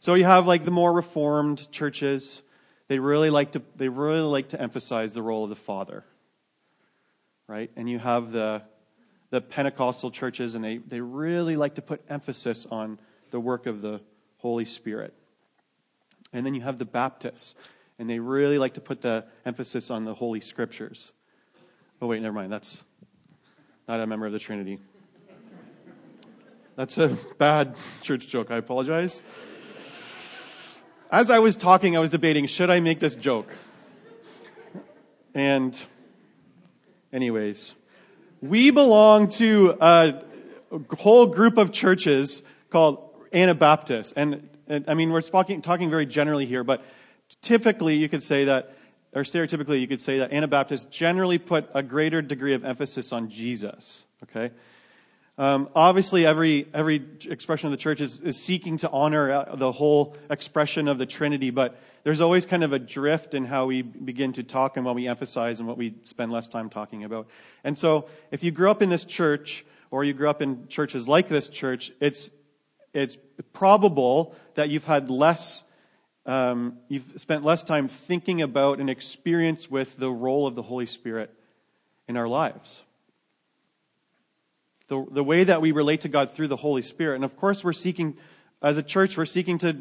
So 0.00 0.14
you 0.14 0.24
have 0.24 0.46
like 0.46 0.64
the 0.64 0.70
more 0.70 0.92
reformed 0.92 1.70
churches, 1.70 2.42
they 2.88 2.98
really 2.98 3.30
like 3.30 3.52
to 3.52 3.62
they 3.76 3.88
really 3.88 4.20
like 4.20 4.48
to 4.50 4.60
emphasize 4.60 5.12
the 5.12 5.22
role 5.22 5.44
of 5.44 5.50
the 5.50 5.56
Father. 5.56 6.04
Right? 7.46 7.70
And 7.76 7.88
you 7.88 7.98
have 7.98 8.32
the 8.32 8.62
the 9.32 9.40
Pentecostal 9.40 10.10
churches 10.10 10.54
and 10.54 10.62
they, 10.62 10.76
they 10.76 11.00
really 11.00 11.56
like 11.56 11.76
to 11.76 11.82
put 11.82 12.02
emphasis 12.08 12.66
on 12.70 12.98
the 13.30 13.40
work 13.40 13.66
of 13.66 13.80
the 13.80 14.00
Holy 14.36 14.66
Spirit. 14.66 15.14
And 16.32 16.46
then 16.46 16.54
you 16.54 16.62
have 16.62 16.78
the 16.78 16.84
Baptists, 16.84 17.54
and 17.98 18.08
they 18.08 18.18
really 18.18 18.58
like 18.58 18.74
to 18.74 18.80
put 18.80 19.02
the 19.02 19.26
emphasis 19.44 19.90
on 19.90 20.04
the 20.04 20.14
Holy 20.14 20.40
Scriptures. 20.40 21.12
Oh, 22.00 22.06
wait, 22.06 22.22
never 22.22 22.34
mind. 22.34 22.50
That's 22.50 22.82
not 23.86 24.00
a 24.00 24.06
member 24.06 24.26
of 24.26 24.32
the 24.32 24.38
Trinity. 24.38 24.78
That's 26.74 26.96
a 26.98 27.16
bad 27.38 27.76
church 28.02 28.28
joke. 28.28 28.50
I 28.50 28.56
apologize. 28.56 29.22
As 31.10 31.30
I 31.30 31.40
was 31.40 31.56
talking, 31.56 31.96
I 31.96 32.00
was 32.00 32.08
debating 32.08 32.46
should 32.46 32.70
I 32.70 32.80
make 32.80 32.98
this 32.98 33.14
joke? 33.14 33.54
And, 35.34 35.78
anyways, 37.12 37.74
we 38.40 38.70
belong 38.70 39.28
to 39.28 39.76
a 39.80 40.22
whole 40.98 41.26
group 41.26 41.58
of 41.58 41.72
churches 41.72 42.42
called 42.70 43.10
Anabaptists. 43.32 44.14
And, 44.16 44.48
I 44.88 44.94
mean, 44.94 45.10
we're 45.10 45.20
talking, 45.20 45.60
talking 45.62 45.90
very 45.90 46.06
generally 46.06 46.46
here, 46.46 46.64
but 46.64 46.84
typically 47.40 47.96
you 47.96 48.08
could 48.08 48.22
say 48.22 48.44
that, 48.44 48.74
or 49.12 49.22
stereotypically 49.22 49.80
you 49.80 49.88
could 49.88 50.00
say 50.00 50.18
that 50.18 50.32
Anabaptists 50.32 50.86
generally 50.86 51.38
put 51.38 51.68
a 51.74 51.82
greater 51.82 52.22
degree 52.22 52.54
of 52.54 52.64
emphasis 52.64 53.12
on 53.12 53.28
Jesus. 53.28 54.06
Okay? 54.22 54.52
Um, 55.38 55.68
obviously, 55.74 56.26
every, 56.26 56.68
every 56.72 57.02
expression 57.28 57.66
of 57.66 57.70
the 57.72 57.78
church 57.78 58.00
is, 58.00 58.20
is 58.20 58.38
seeking 58.42 58.76
to 58.78 58.90
honor 58.90 59.30
uh, 59.30 59.56
the 59.56 59.72
whole 59.72 60.16
expression 60.30 60.88
of 60.88 60.98
the 60.98 61.06
Trinity, 61.06 61.50
but 61.50 61.80
there's 62.04 62.20
always 62.20 62.46
kind 62.46 62.64
of 62.64 62.72
a 62.72 62.78
drift 62.78 63.34
in 63.34 63.44
how 63.44 63.66
we 63.66 63.82
begin 63.82 64.32
to 64.34 64.42
talk 64.42 64.76
and 64.76 64.84
what 64.84 64.94
we 64.94 65.08
emphasize 65.08 65.58
and 65.58 65.68
what 65.68 65.78
we 65.78 65.94
spend 66.02 66.32
less 66.32 66.48
time 66.48 66.68
talking 66.68 67.04
about. 67.04 67.28
And 67.64 67.78
so, 67.78 68.06
if 68.30 68.44
you 68.44 68.50
grew 68.50 68.70
up 68.70 68.82
in 68.82 68.90
this 68.90 69.04
church, 69.04 69.64
or 69.90 70.04
you 70.04 70.12
grew 70.12 70.28
up 70.28 70.42
in 70.42 70.66
churches 70.68 71.06
like 71.06 71.28
this 71.28 71.48
church, 71.48 71.92
it's, 72.00 72.30
it's 72.92 73.16
probable 73.52 74.34
that 74.54 74.68
you've 74.68 74.84
had 74.84 75.10
less, 75.10 75.62
um, 76.26 76.78
you've 76.88 77.12
spent 77.16 77.44
less 77.44 77.64
time 77.64 77.88
thinking 77.88 78.42
about 78.42 78.78
and 78.78 78.90
experience 78.90 79.70
with 79.70 79.96
the 79.96 80.10
role 80.10 80.46
of 80.46 80.54
the 80.54 80.62
Holy 80.62 80.86
Spirit 80.86 81.32
in 82.08 82.16
our 82.16 82.28
lives 82.28 82.82
the, 84.92 85.06
the 85.10 85.24
way 85.24 85.42
that 85.42 85.62
we 85.62 85.72
relate 85.72 86.02
to 86.02 86.08
God 86.08 86.32
through 86.32 86.48
the 86.48 86.56
Holy 86.56 86.82
Spirit. 86.82 87.16
And 87.16 87.24
of 87.24 87.34
course, 87.34 87.64
we're 87.64 87.72
seeking, 87.72 88.14
as 88.60 88.76
a 88.76 88.82
church, 88.82 89.16
we're 89.16 89.24
seeking 89.24 89.56
to, 89.58 89.76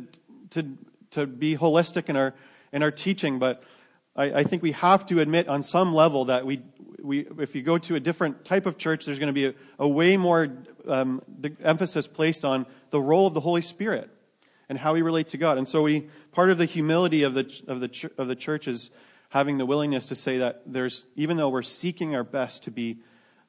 to, 0.52 0.78
to 1.12 1.28
be 1.28 1.58
holistic 1.58 2.08
in 2.08 2.16
our, 2.16 2.34
in 2.72 2.82
our 2.82 2.92
teaching, 2.92 3.38
but 3.38 3.62
I, 4.16 4.24
I 4.32 4.44
think 4.44 4.64
we 4.64 4.72
have 4.72 5.06
to 5.08 5.20
admit 5.20 5.50
on 5.50 5.64
some 5.64 5.94
level 5.94 6.26
that 6.26 6.46
we, 6.46 6.62
we, 7.02 7.28
if 7.40 7.56
you 7.56 7.62
go 7.62 7.78
to 7.78 7.96
a 7.96 8.00
different 8.00 8.46
type 8.46 8.66
of 8.66 8.78
church, 8.78 9.06
there's 9.06 9.20
going 9.20 9.28
to 9.28 9.34
be 9.34 9.46
a, 9.48 9.54
a 9.80 9.88
way 9.88 10.18
more 10.18 10.50
um, 10.88 11.22
emphasis 11.64 12.08
placed 12.08 12.46
on 12.46 12.66
the 12.90 13.02
role 13.02 13.28
of 13.28 13.34
the 13.34 13.40
Holy 13.40 13.62
Spirit 13.62 14.10
and 14.70 14.78
how 14.78 14.94
we 14.94 15.02
relate 15.02 15.28
to 15.28 15.38
God. 15.38 15.58
And 15.58 15.68
so 15.68 15.82
we, 15.82 16.08
part 16.32 16.50
of 16.50 16.58
the 16.58 16.66
humility 16.66 17.24
of 17.24 17.34
the, 17.34 17.62
of 17.68 17.80
the, 17.82 18.12
of 18.18 18.28
the 18.28 18.36
church 18.36 18.68
is 18.68 18.90
having 19.30 19.58
the 19.58 19.66
willingness 19.66 20.06
to 20.08 20.16
say 20.16 20.38
that 20.38 20.62
there's, 20.66 21.06
even 21.16 21.38
though 21.38 21.50
we're 21.50 21.62
seeking 21.62 22.16
our 22.16 22.24
best 22.24 22.64
to 22.64 22.72
be 22.72 23.00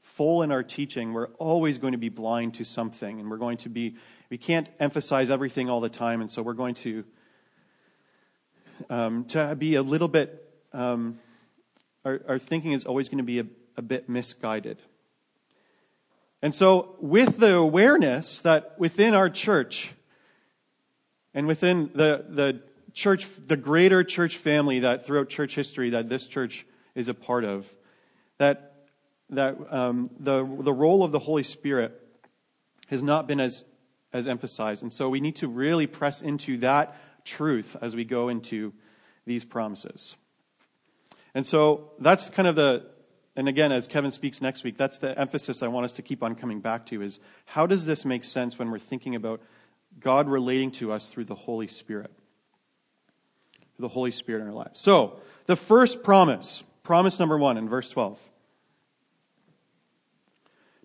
full 0.01 0.43
in 0.43 0.51
our 0.51 0.63
teaching, 0.63 1.13
we're 1.13 1.29
always 1.39 1.79
going 1.79 1.93
to 1.93 1.99
be 1.99 2.09
blind 2.09 2.55
to 2.55 2.65
something, 2.65 3.21
and 3.21 3.31
we're 3.31 3.37
going 3.37 3.57
to 3.57 3.69
be, 3.69 3.95
we 4.31 4.39
can't 4.39 4.69
emphasize 4.81 5.31
everything 5.31 5.71
all 5.71 5.81
the 5.81 5.89
time, 5.89 6.21
and 6.21 6.31
so 6.31 6.43
we're 6.43 6.55
going 6.55 6.75
to, 6.75 7.05
um, 8.91 9.25
to 9.27 9.55
be 9.55 9.77
a 9.77 9.83
little 9.83 10.09
bit, 10.09 10.53
um, 10.73 11.19
our, 12.05 12.21
our 12.29 12.39
thinking 12.39 12.73
is 12.73 12.85
always 12.85 13.09
going 13.09 13.19
to 13.19 13.25
be 13.25 13.39
a, 13.39 13.47
a 13.77 13.83
bit 13.83 14.09
misguided. 14.09 14.79
And 16.41 16.55
so, 16.55 16.97
with 17.01 17.39
the 17.39 17.55
awareness 17.55 18.41
that 18.41 18.79
within 18.79 19.15
our 19.15 19.31
church 19.31 19.95
and 21.35 21.47
within 21.47 21.91
the, 21.95 22.25
the 22.29 22.63
church, 22.93 23.29
the 23.47 23.57
greater 23.57 24.03
church 24.03 24.37
family 24.37 24.81
that 24.81 25.07
throughout 25.07 25.29
church 25.29 25.55
history 25.55 25.91
that 25.91 26.09
this 26.09 26.27
church 26.27 26.67
is 26.95 27.09
a 27.09 27.15
part 27.15 27.45
of, 27.45 27.73
that 28.39 28.73
that 29.33 29.57
um, 29.73 30.11
the, 30.19 30.45
the 30.61 30.73
role 30.73 31.03
of 31.03 31.11
the 31.11 31.19
Holy 31.19 31.43
Spirit 31.43 31.99
has 32.89 33.03
not 33.03 33.27
been 33.27 33.41
as, 33.41 33.65
as 34.13 34.27
emphasized. 34.27 34.83
And 34.83 34.93
so 34.93 35.09
we 35.09 35.21
need 35.21 35.37
to 35.37 35.49
really 35.49 35.87
press 35.87 36.21
into 36.21 36.59
that 36.59 36.95
truth 37.25 37.75
as 37.81 37.97
we 37.97 38.05
go 38.05 38.29
into 38.29 38.75
these 39.25 39.45
promises. 39.45 40.17
And 41.35 41.47
so 41.47 41.93
that's 41.99 42.31
kind 42.31 42.47
of 42.47 42.57
the, 42.57 42.87
and 43.37 43.49
again, 43.49 43.73
as 43.73 43.87
Kevin 43.87 44.11
speaks 44.11 44.43
next 44.43 44.65
week, 44.65 44.77
that's 44.77 44.99
the 44.99 45.19
emphasis 45.19 45.63
I 45.63 45.69
want 45.69 45.85
us 45.85 45.93
to 45.95 46.03
keep 46.03 46.23
on 46.23 46.35
coming 46.35 46.61
back 46.61 46.87
to 46.87 47.03
is 47.03 47.21
how 47.47 47.67
does 47.67 47.87
this 47.87 48.05
make 48.05 48.25
sense 48.25 48.59
when 48.59 48.71
we're 48.71 48.79
thinking 48.79 49.15
about 49.15 49.41
God 49.99 50.29
relating 50.29 50.71
to 50.73 50.93
us 50.93 51.09
through 51.09 51.25
the 51.25 51.35
Holy 51.35 51.69
Spirit? 51.69 52.11
Through 53.77 53.85
the 53.85 53.95
Holy 53.95 54.11
Spirit 54.11 54.43
in 54.43 54.49
our 54.49 54.55
lives. 54.55 54.81
So, 54.81 55.21
the 55.47 55.57
first 55.57 56.03
promise, 56.03 56.63
promise 56.83 57.19
number 57.19 57.39
one 57.39 57.57
in 57.57 57.69
verse 57.69 57.89
12. 57.89 58.31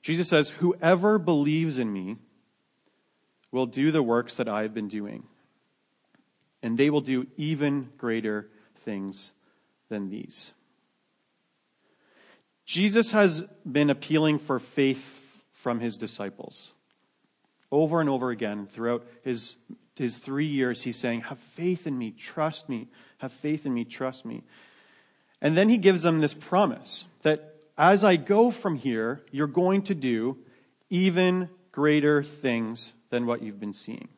Jesus 0.02 0.30
says, 0.30 0.52
Whoever 0.52 1.20
believes 1.20 1.78
in 1.78 1.92
me 1.92 2.16
will 3.52 3.66
do 3.66 3.92
the 3.92 4.02
works 4.02 4.36
that 4.36 4.48
I 4.48 4.62
have 4.62 4.74
been 4.74 4.88
doing, 4.88 5.24
and 6.64 6.78
they 6.78 6.90
will 6.90 7.02
do 7.02 7.28
even 7.36 7.90
greater 7.98 8.50
things 8.76 9.34
than 9.90 10.10
these. 10.10 10.54
Jesus 12.66 13.12
has 13.12 13.44
been 13.70 13.90
appealing 13.90 14.40
for 14.40 14.60
faith 14.60 15.42
from 15.54 15.80
his 15.80 15.98
disciples. 15.98 16.74
Over 17.72 18.02
and 18.02 18.10
over 18.10 18.30
again 18.30 18.68
throughout 18.68 19.06
his, 19.24 19.56
his 19.96 20.18
three 20.18 20.46
years, 20.46 20.82
he's 20.82 20.98
saying, 20.98 21.22
Have 21.22 21.40
faith 21.40 21.88
in 21.88 21.98
me, 21.98 22.12
trust 22.12 22.68
me, 22.70 22.88
have 23.20 23.32
faith 23.32 23.66
in 23.66 23.74
me, 23.74 23.86
trust 23.86 24.26
me. 24.26 24.44
And 25.42 25.56
then 25.56 25.70
he 25.70 25.78
gives 25.78 26.04
them 26.04 26.20
this 26.20 26.34
promise 26.34 27.06
that 27.22 27.56
as 27.78 28.04
I 28.04 28.16
go 28.16 28.52
from 28.52 28.76
here, 28.76 29.22
you're 29.32 29.48
going 29.48 29.84
to 29.84 29.96
do 29.96 30.38
even 30.90 31.50
greater 31.72 32.24
things 32.24 32.94
than 33.10 33.26
what 33.26 33.42
you've 33.42 33.60
been 33.60 33.74
seeing. 33.74 34.10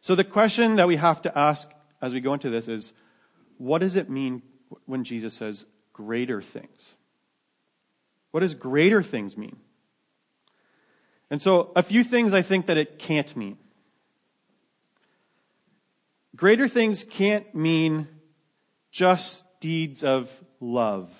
So, 0.00 0.14
the 0.14 0.24
question 0.24 0.76
that 0.76 0.88
we 0.88 0.96
have 0.96 1.22
to 1.22 1.38
ask 1.38 1.70
as 2.02 2.12
we 2.12 2.20
go 2.20 2.34
into 2.34 2.50
this 2.50 2.68
is 2.68 2.92
what 3.58 3.78
does 3.78 3.96
it 3.96 4.10
mean 4.10 4.42
when 4.84 5.04
Jesus 5.04 5.34
says 5.34 5.64
greater 5.92 6.42
things? 6.42 6.94
What 8.30 8.40
does 8.40 8.54
greater 8.54 9.02
things 9.02 9.36
mean? 9.36 9.56
And 11.30 11.42
so, 11.42 11.72
a 11.74 11.82
few 11.82 12.04
things 12.04 12.34
I 12.34 12.42
think 12.42 12.66
that 12.66 12.76
it 12.76 12.98
can't 12.98 13.34
mean. 13.36 13.58
Greater 16.36 16.68
things 16.68 17.02
can't 17.02 17.52
mean 17.54 18.08
just 18.90 19.44
deeds 19.60 20.04
of 20.04 20.30
love 20.60 21.10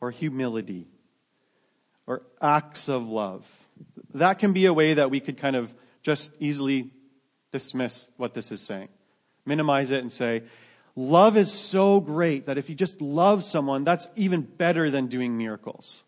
or 0.00 0.10
humility 0.10 0.88
or 2.06 2.22
acts 2.42 2.88
of 2.88 3.06
love. 3.06 3.46
That 4.14 4.38
can 4.38 4.52
be 4.52 4.66
a 4.66 4.74
way 4.74 4.94
that 4.94 5.10
we 5.10 5.20
could 5.20 5.38
kind 5.38 5.56
of 5.56 5.74
just 6.02 6.32
easily 6.40 6.90
dismiss 7.52 8.08
what 8.16 8.34
this 8.34 8.52
is 8.52 8.60
saying, 8.60 8.88
minimize 9.44 9.90
it, 9.90 10.00
and 10.00 10.12
say, 10.12 10.42
Love 10.96 11.36
is 11.36 11.52
so 11.52 12.00
great 12.00 12.46
that 12.46 12.56
if 12.56 12.70
you 12.70 12.74
just 12.74 13.02
love 13.02 13.44
someone, 13.44 13.84
that's 13.84 14.08
even 14.16 14.40
better 14.40 14.90
than 14.90 15.06
doing 15.08 15.36
miracles. 15.36 16.02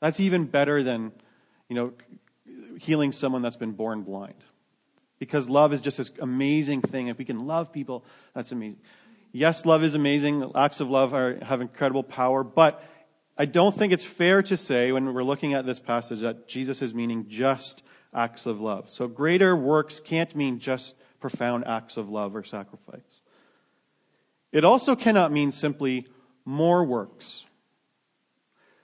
That's 0.00 0.20
even 0.20 0.44
better 0.44 0.82
than, 0.82 1.12
you 1.68 1.76
know, 1.76 1.92
healing 2.78 3.10
someone 3.10 3.40
that's 3.40 3.56
been 3.56 3.72
born 3.72 4.02
blind. 4.02 4.34
Because 5.18 5.48
love 5.48 5.72
is 5.72 5.80
just 5.80 5.96
this 5.96 6.10
amazing 6.20 6.82
thing. 6.82 7.08
If 7.08 7.16
we 7.16 7.24
can 7.24 7.46
love 7.46 7.72
people, 7.72 8.04
that's 8.34 8.52
amazing. 8.52 8.80
Yes, 9.32 9.64
love 9.64 9.82
is 9.82 9.94
amazing. 9.94 10.52
Acts 10.54 10.80
of 10.80 10.90
love 10.90 11.14
are, 11.14 11.38
have 11.42 11.62
incredible 11.62 12.02
power, 12.02 12.44
but 12.44 12.84
I 13.38 13.46
don't 13.46 13.74
think 13.74 13.92
it's 13.92 14.04
fair 14.04 14.42
to 14.42 14.56
say 14.56 14.92
when 14.92 15.12
we're 15.14 15.24
looking 15.24 15.54
at 15.54 15.64
this 15.64 15.80
passage 15.80 16.20
that 16.20 16.46
Jesus 16.48 16.82
is 16.82 16.94
meaning 16.94 17.26
just 17.28 17.82
acts 18.12 18.44
of 18.44 18.60
love. 18.60 18.90
So 18.90 19.08
greater 19.08 19.56
works 19.56 19.98
can't 19.98 20.36
mean 20.36 20.58
just 20.58 20.94
profound 21.18 21.66
acts 21.66 21.96
of 21.96 22.10
love 22.10 22.36
or 22.36 22.44
sacrifice. 22.44 23.22
It 24.54 24.64
also 24.64 24.94
cannot 24.94 25.32
mean 25.32 25.50
simply 25.50 26.06
more 26.44 26.84
works. 26.84 27.44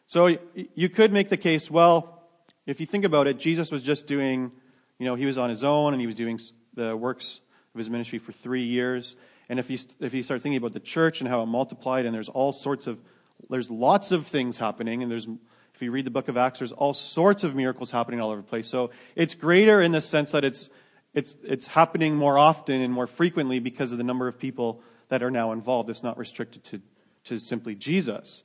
So 0.08 0.36
you 0.74 0.88
could 0.88 1.12
make 1.12 1.28
the 1.28 1.36
case, 1.36 1.70
well, 1.70 2.24
if 2.66 2.80
you 2.80 2.86
think 2.86 3.04
about 3.04 3.28
it, 3.28 3.38
Jesus 3.38 3.70
was 3.70 3.84
just 3.84 4.08
doing, 4.08 4.50
you 4.98 5.06
know, 5.06 5.14
he 5.14 5.26
was 5.26 5.38
on 5.38 5.48
his 5.48 5.62
own 5.62 5.92
and 5.94 6.00
he 6.00 6.08
was 6.08 6.16
doing 6.16 6.40
the 6.74 6.96
works 6.96 7.40
of 7.72 7.78
his 7.78 7.88
ministry 7.88 8.18
for 8.18 8.32
three 8.32 8.64
years. 8.64 9.14
And 9.48 9.60
if 9.60 9.70
you, 9.70 9.78
if 10.00 10.12
you 10.12 10.24
start 10.24 10.42
thinking 10.42 10.56
about 10.56 10.72
the 10.72 10.80
church 10.80 11.20
and 11.20 11.30
how 11.30 11.40
it 11.44 11.46
multiplied, 11.46 12.04
and 12.04 12.12
there's 12.12 12.28
all 12.28 12.52
sorts 12.52 12.88
of, 12.88 12.98
there's 13.48 13.70
lots 13.70 14.10
of 14.10 14.26
things 14.26 14.58
happening, 14.58 15.04
and 15.04 15.10
there's, 15.10 15.28
if 15.72 15.82
you 15.82 15.92
read 15.92 16.04
the 16.04 16.10
book 16.10 16.26
of 16.26 16.36
Acts, 16.36 16.58
there's 16.58 16.72
all 16.72 16.94
sorts 16.94 17.44
of 17.44 17.54
miracles 17.54 17.92
happening 17.92 18.20
all 18.20 18.30
over 18.30 18.40
the 18.40 18.48
place. 18.48 18.66
So 18.66 18.90
it's 19.14 19.34
greater 19.34 19.80
in 19.80 19.92
the 19.92 20.00
sense 20.00 20.32
that 20.32 20.44
it's, 20.44 20.68
it's, 21.14 21.36
it's 21.44 21.68
happening 21.68 22.16
more 22.16 22.38
often 22.38 22.80
and 22.80 22.92
more 22.92 23.06
frequently 23.06 23.60
because 23.60 23.92
of 23.92 23.98
the 23.98 24.04
number 24.04 24.26
of 24.26 24.36
people 24.36 24.82
that 25.10 25.22
are 25.22 25.30
now 25.30 25.52
involved. 25.52 25.90
It's 25.90 26.02
not 26.02 26.18
restricted 26.18 26.64
to, 26.64 26.80
to 27.24 27.38
simply 27.38 27.74
Jesus. 27.74 28.42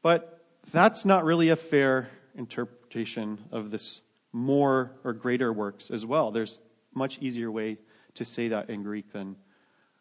But 0.00 0.44
that's 0.72 1.04
not 1.04 1.24
really 1.24 1.48
a 1.48 1.56
fair 1.56 2.08
interpretation 2.34 3.44
of 3.50 3.70
this 3.70 4.02
more 4.32 4.92
or 5.04 5.12
greater 5.12 5.52
works 5.52 5.90
as 5.90 6.06
well. 6.06 6.30
There's 6.30 6.60
much 6.94 7.18
easier 7.18 7.50
way 7.50 7.78
to 8.14 8.24
say 8.24 8.48
that 8.48 8.70
in 8.70 8.82
Greek 8.82 9.12
than 9.12 9.36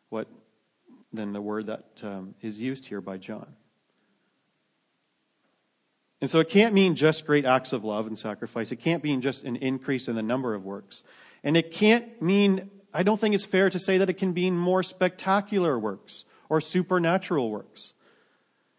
what 0.10 0.28
than 1.14 1.34
the 1.34 1.42
word 1.42 1.68
that 1.68 1.86
um, 2.04 2.36
is 2.42 2.62
used 2.62 2.86
here 2.86 3.02
by 3.02 3.18
John. 3.18 3.56
And 6.20 6.30
so 6.30 6.40
it 6.40 6.50
can't 6.50 6.74
mean 6.74 6.96
just 6.96 7.26
great 7.26 7.46
acts 7.46 7.74
of 7.74 7.84
love 7.84 8.08
and 8.08 8.18
sacrifice. 8.18 8.72
It 8.72 8.78
can't 8.78 9.04
mean 9.04 9.22
just 9.22 9.44
an 9.44 9.56
increase 9.56 10.08
in 10.08 10.16
the 10.16 10.24
number 10.24 10.54
of 10.54 10.66
works. 10.66 11.04
And 11.44 11.56
it 11.56 11.72
can't 11.72 12.22
mean, 12.22 12.72
I 12.98 13.04
don't 13.04 13.20
think 13.20 13.36
it's 13.36 13.46
fair 13.46 13.70
to 13.70 13.78
say 13.78 14.00
that 14.00 14.10
it 14.10 14.18
can 14.18 14.34
mean 14.34 14.58
more 14.58 14.82
spectacular 14.82 15.78
works 15.78 16.26
or 16.50 16.60
supernatural 16.60 17.52
works. 17.52 17.94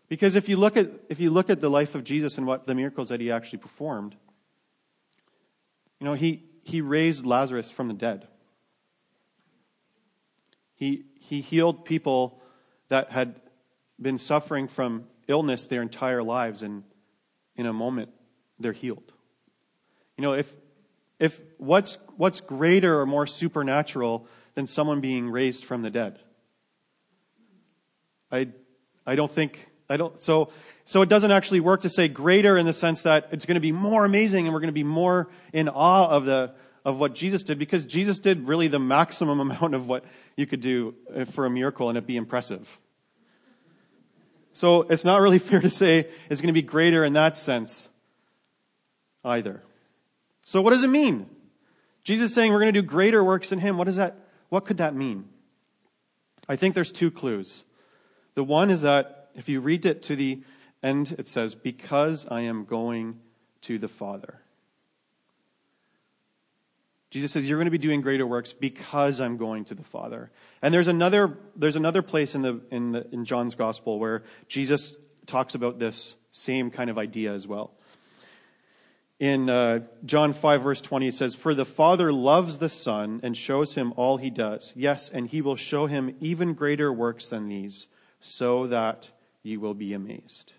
Because 0.09 0.35
if 0.35 0.49
you 0.49 0.57
look 0.57 0.77
at, 0.77 0.91
if 1.09 1.21
you 1.21 1.31
look 1.31 1.51
at 1.51 1.61
the 1.61 1.71
life 1.71 1.95
of 1.95 2.03
Jesus 2.03 2.37
and 2.37 2.45
what 2.45 2.67
the 2.67 2.75
miracles 2.75 3.11
that 3.11 3.21
he 3.21 3.31
actually 3.31 3.61
performed, 3.61 4.17
you 6.01 6.05
know, 6.05 6.15
he, 6.15 6.43
he 6.65 6.81
raised 6.81 7.25
Lazarus 7.25 7.71
from 7.71 7.87
the 7.87 7.95
dead. 7.95 8.27
He, 10.75 11.05
he 11.21 11.41
healed 11.41 11.85
people 11.85 12.41
that 12.89 13.13
had 13.13 13.41
been 14.01 14.19
suffering 14.19 14.67
from 14.67 15.05
illness 15.29 15.67
their 15.67 15.83
entire 15.83 16.25
lives, 16.25 16.65
and 16.65 16.83
in 17.55 17.67
a 17.67 17.73
moment, 17.73 18.11
they're 18.59 18.73
healed. 18.73 19.13
You 20.17 20.23
know, 20.23 20.33
if, 20.33 20.53
if 21.19 21.41
what's, 21.59 21.99
what's 22.17 22.41
greater 22.41 23.01
or 23.01 23.07
more 23.07 23.27
supernatural 23.27 24.27
than 24.55 24.67
someone 24.67 25.01
being 25.01 25.31
raised 25.31 25.65
from 25.65 25.83
the 25.83 25.91
dead? 25.91 26.19
I, 28.31 28.49
I 29.07 29.15
don't 29.15 29.31
think 29.31 29.69
I 29.91 29.97
don't, 29.97 30.23
so, 30.23 30.51
so 30.85 31.01
it 31.03 31.09
doesn't 31.09 31.31
actually 31.31 31.61
work 31.61 31.83
to 31.83 31.89
say 31.89 32.09
greater 32.09 32.59
in 32.59 32.67
the 32.67 32.73
sense 32.73 33.03
that 33.03 33.29
it's 33.33 33.47
going 33.47 33.55
to 33.55 33.61
be 33.61 33.73
more 33.73 34.05
amazing 34.05 34.47
and 34.47 34.53
we're 34.53 34.61
going 34.61 34.69
to 34.69 34.73
be 34.73 34.85
more 34.85 35.29
in 35.53 35.69
awe 35.69 36.09
of, 36.09 36.27
the, 36.27 36.55
of 36.85 37.01
what 37.01 37.15
Jesus 37.15 37.43
did 37.43 37.59
because 37.59 37.87
Jesus 37.87 38.19
did 38.19 38.47
really 38.47 38.69
the 38.69 38.79
maximum 38.79 39.41
amount 39.51 39.75
of 39.75 39.87
what 39.87 40.05
you 40.37 40.47
could 40.47 40.61
do 40.61 40.95
uh, 41.15 41.25
for 41.25 41.47
a 41.47 41.51
miracle 41.51 41.89
and 41.89 41.97
it'd 41.97 42.07
be 42.07 42.17
impressive. 42.17 42.79
So 44.53 44.83
it's 44.83 45.05
not 45.05 45.21
really 45.21 45.39
fair 45.39 45.61
to 45.61 45.71
say 45.71 46.09
it's 46.29 46.41
going 46.41 46.53
to 46.53 46.61
be 46.61 46.67
greater 46.67 47.03
in 47.05 47.15
that 47.15 47.37
sense 47.37 47.89
either. 49.25 49.63
So 50.49 50.63
what 50.63 50.71
does 50.71 50.83
it 50.83 50.89
mean? 50.89 51.29
Jesus 52.05 52.33
saying 52.33 52.53
we're 52.53 52.61
going 52.61 52.73
to 52.73 52.81
do 52.81 52.87
greater 52.87 53.23
works 53.23 53.51
than 53.51 53.59
him. 53.59 53.77
What 53.77 53.85
does 53.85 53.97
that 53.97 54.17
what 54.49 54.65
could 54.65 54.79
that 54.79 54.95
mean? 54.95 55.27
I 56.49 56.57
think 56.57 56.75
there's 56.75 56.91
two 56.91 57.11
clues. 57.11 57.67
The 58.35 58.43
one 58.43 58.71
is 58.71 58.81
that 58.81 59.29
if 59.35 59.51
you 59.51 59.61
read 59.61 59.85
it 59.85 60.03
to 60.05 60.17
the 60.17 60.43
end, 60.83 61.15
it 61.19 61.29
says, 61.29 61.55
Because 61.55 62.27
I 62.31 62.41
am 62.41 62.65
going 62.65 63.21
to 63.61 63.79
the 63.79 63.89
Father. 63.89 64.41
Jesus 67.11 67.31
says, 67.31 67.47
You're 67.47 67.59
going 67.59 67.67
to 67.67 67.71
be 67.71 67.77
doing 67.77 68.01
greater 68.01 68.27
works 68.27 68.55
because 68.55 69.21
I'm 69.21 69.37
going 69.37 69.67
to 69.67 69.75
the 69.75 69.85
Father. 69.85 70.31
And 70.63 70.73
there's 70.73 70.89
another, 70.89 71.37
there's 71.57 71.77
another 71.77 72.01
place 72.01 72.35
in, 72.35 72.41
the, 72.41 72.63
in, 72.71 72.93
the, 72.93 73.07
in 73.13 73.27
John's 73.27 73.55
Gospel 73.55 73.99
where 73.99 74.23
Jesus 74.47 74.97
talks 75.27 75.55
about 75.55 75.79
this 75.79 76.17
same 76.31 76.71
kind 76.71 76.89
of 76.89 76.97
idea 76.97 77.35
as 77.35 77.47
well. 77.47 77.78
In 79.19 79.51
uh, 79.51 79.81
John 80.05 80.33
5, 80.33 80.63
verse 80.63 80.81
20, 80.81 81.09
it 81.09 81.15
says, 81.15 81.35
For 81.35 81.53
the 81.53 81.65
Father 81.65 82.13
loves 82.13 82.59
the 82.59 82.69
Son 82.69 83.21
and 83.25 83.37
shows 83.37 83.75
him 83.75 83.93
all 83.97 84.17
he 84.17 84.31
does. 84.31 84.73
Yes, 84.77 85.11
and 85.11 85.27
he 85.27 85.43
will 85.43 85.57
show 85.57 85.87
him 85.87 86.15
even 86.21 86.55
greater 86.55 86.93
works 86.93 87.29
than 87.29 87.49
these, 87.49 87.89
so 88.21 88.69
that 88.69 89.11
you 89.43 89.59
will 89.59 89.75
be 89.75 89.93
amazed. 89.93 90.53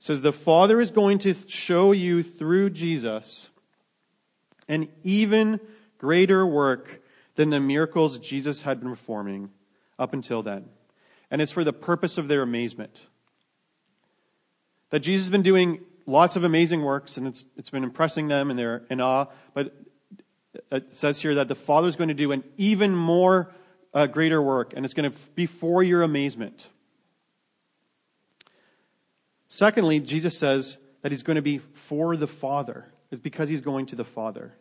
It 0.00 0.04
says 0.04 0.22
the 0.22 0.32
Father 0.32 0.80
is 0.80 0.90
going 0.90 1.18
to 1.18 1.34
show 1.46 1.92
you 1.92 2.24
through 2.24 2.70
Jesus 2.70 3.50
an 4.68 4.88
even 5.04 5.60
greater 5.98 6.44
work 6.44 7.02
than 7.36 7.50
the 7.50 7.60
miracles 7.60 8.18
Jesus 8.18 8.62
had 8.62 8.80
been 8.80 8.90
performing 8.90 9.50
up 9.98 10.12
until 10.12 10.42
then. 10.42 10.64
And 11.30 11.40
it's 11.40 11.52
for 11.52 11.62
the 11.62 11.72
purpose 11.72 12.18
of 12.18 12.26
their 12.26 12.42
amazement. 12.42 13.06
That 14.90 15.00
Jesus 15.00 15.26
has 15.26 15.30
been 15.30 15.42
doing 15.42 15.80
lots 16.06 16.36
of 16.36 16.44
amazing 16.44 16.82
works 16.82 17.16
and 17.16 17.26
it's, 17.26 17.44
it's 17.56 17.70
been 17.70 17.84
impressing 17.84 18.28
them 18.28 18.50
and 18.50 18.58
they're 18.58 18.82
in 18.90 19.00
awe, 19.00 19.26
but 19.54 19.74
it 20.70 20.94
says 20.94 21.20
here 21.20 21.34
that 21.36 21.48
the 21.48 21.54
Father 21.54 21.88
is 21.88 21.96
going 21.96 22.08
to 22.08 22.14
do 22.14 22.32
an 22.32 22.44
even 22.56 22.94
more 22.94 23.52
uh, 23.94 24.06
greater 24.06 24.40
work 24.40 24.72
and 24.74 24.84
it's 24.84 24.94
going 24.94 25.10
to 25.10 25.16
be 25.34 25.46
for 25.46 25.82
your 25.82 26.02
amazement. 26.02 26.68
Secondly, 29.48 30.00
Jesus 30.00 30.38
says 30.38 30.78
that 31.02 31.12
he's 31.12 31.22
going 31.22 31.36
to 31.36 31.42
be 31.42 31.58
for 31.58 32.16
the 32.16 32.26
Father. 32.26 32.86
It's 33.10 33.20
because 33.20 33.48
he's 33.48 33.60
going 33.60 33.86
to 33.86 33.96
the 33.96 34.04
Father. 34.04 34.54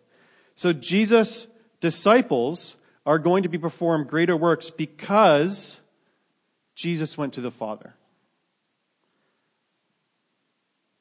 So 0.56 0.74
Jesus' 0.74 1.48
disciples 1.80 2.76
are 3.06 3.18
going 3.18 3.44
to 3.44 3.50
be 3.50 3.58
perform 3.58 4.06
greater 4.06 4.36
works 4.36 4.70
because 4.70 5.80
Jesus 6.76 7.18
went 7.18 7.34
to 7.34 7.42
the 7.42 7.52
Father. 7.52 7.96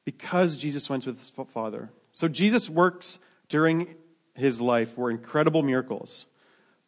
Because 0.05 0.55
Jesus 0.55 0.89
went 0.89 1.05
with 1.05 1.19
his 1.19 1.31
Father. 1.53 1.91
So 2.13 2.27
Jesus' 2.27 2.69
works 2.69 3.19
during 3.49 3.95
his 4.35 4.59
life 4.59 4.97
were 4.97 5.11
incredible 5.11 5.61
miracles. 5.61 6.25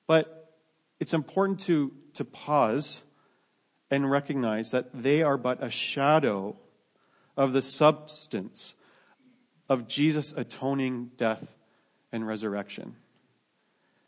But 0.08 0.54
it's 0.99 1.13
important 1.13 1.60
to, 1.62 1.91
to 2.13 2.26
pause 2.26 3.04
and 3.91 4.10
recognize 4.10 4.71
that 4.71 4.89
they 4.93 5.21
are 5.21 5.38
but 5.38 5.63
a 5.63 5.69
shadow 5.69 6.56
of 7.38 7.54
the 7.54 7.62
substance 7.62 8.73
of 9.69 9.88
Jesus' 9.88 10.34
atoning 10.36 11.12
death 11.17 11.56
and 12.12 12.28
resurrection. 12.28 12.95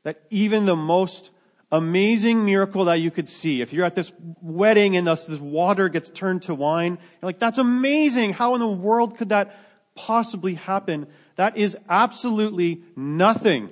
That 0.04 0.24
even 0.30 0.65
the 0.65 0.76
most 0.76 1.32
amazing 1.77 2.45
miracle 2.45 2.85
that 2.85 2.95
you 2.95 3.11
could 3.11 3.29
see, 3.29 3.61
if 3.61 3.73
you're 3.73 3.85
at 3.85 3.95
this 3.95 4.11
wedding 4.41 4.97
and 4.97 5.07
this, 5.07 5.25
this 5.25 5.39
water 5.39 5.89
gets 5.89 6.09
turned 6.09 6.43
to 6.43 6.55
wine, 6.55 6.97
you're 7.21 7.27
like, 7.27 7.39
that's 7.39 7.57
amazing. 7.57 8.33
How 8.33 8.55
in 8.55 8.59
the 8.59 8.67
world 8.67 9.17
could 9.17 9.29
that 9.29 9.55
possibly 9.95 10.55
happen? 10.55 11.07
That 11.35 11.57
is 11.57 11.77
absolutely 11.89 12.81
nothing 12.95 13.71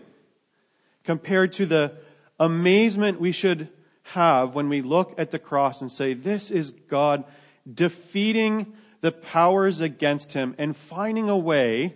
compared 1.03 1.53
to 1.53 1.65
the 1.65 1.93
amazement 2.39 3.19
we 3.19 3.31
should 3.31 3.69
have 4.03 4.55
when 4.55 4.69
we 4.69 4.81
look 4.81 5.13
at 5.17 5.31
the 5.31 5.39
cross 5.39 5.81
and 5.81 5.91
say, 5.91 6.13
This 6.13 6.51
is 6.51 6.71
God 6.71 7.23
defeating 7.71 8.73
the 9.01 9.11
powers 9.11 9.79
against 9.81 10.33
him 10.33 10.55
and 10.57 10.75
finding 10.75 11.29
a 11.29 11.37
way 11.37 11.93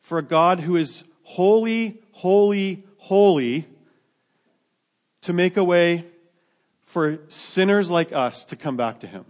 for 0.00 0.18
a 0.18 0.22
God 0.22 0.60
who 0.60 0.76
is 0.76 1.04
holy, 1.22 2.00
holy, 2.12 2.84
holy 2.98 3.66
to 5.28 5.34
make 5.34 5.58
a 5.58 5.62
way 5.62 6.06
for 6.80 7.18
sinners 7.28 7.90
like 7.90 8.14
us 8.14 8.46
to 8.46 8.56
come 8.56 8.78
back 8.78 9.00
to 9.00 9.06
him. 9.06 9.26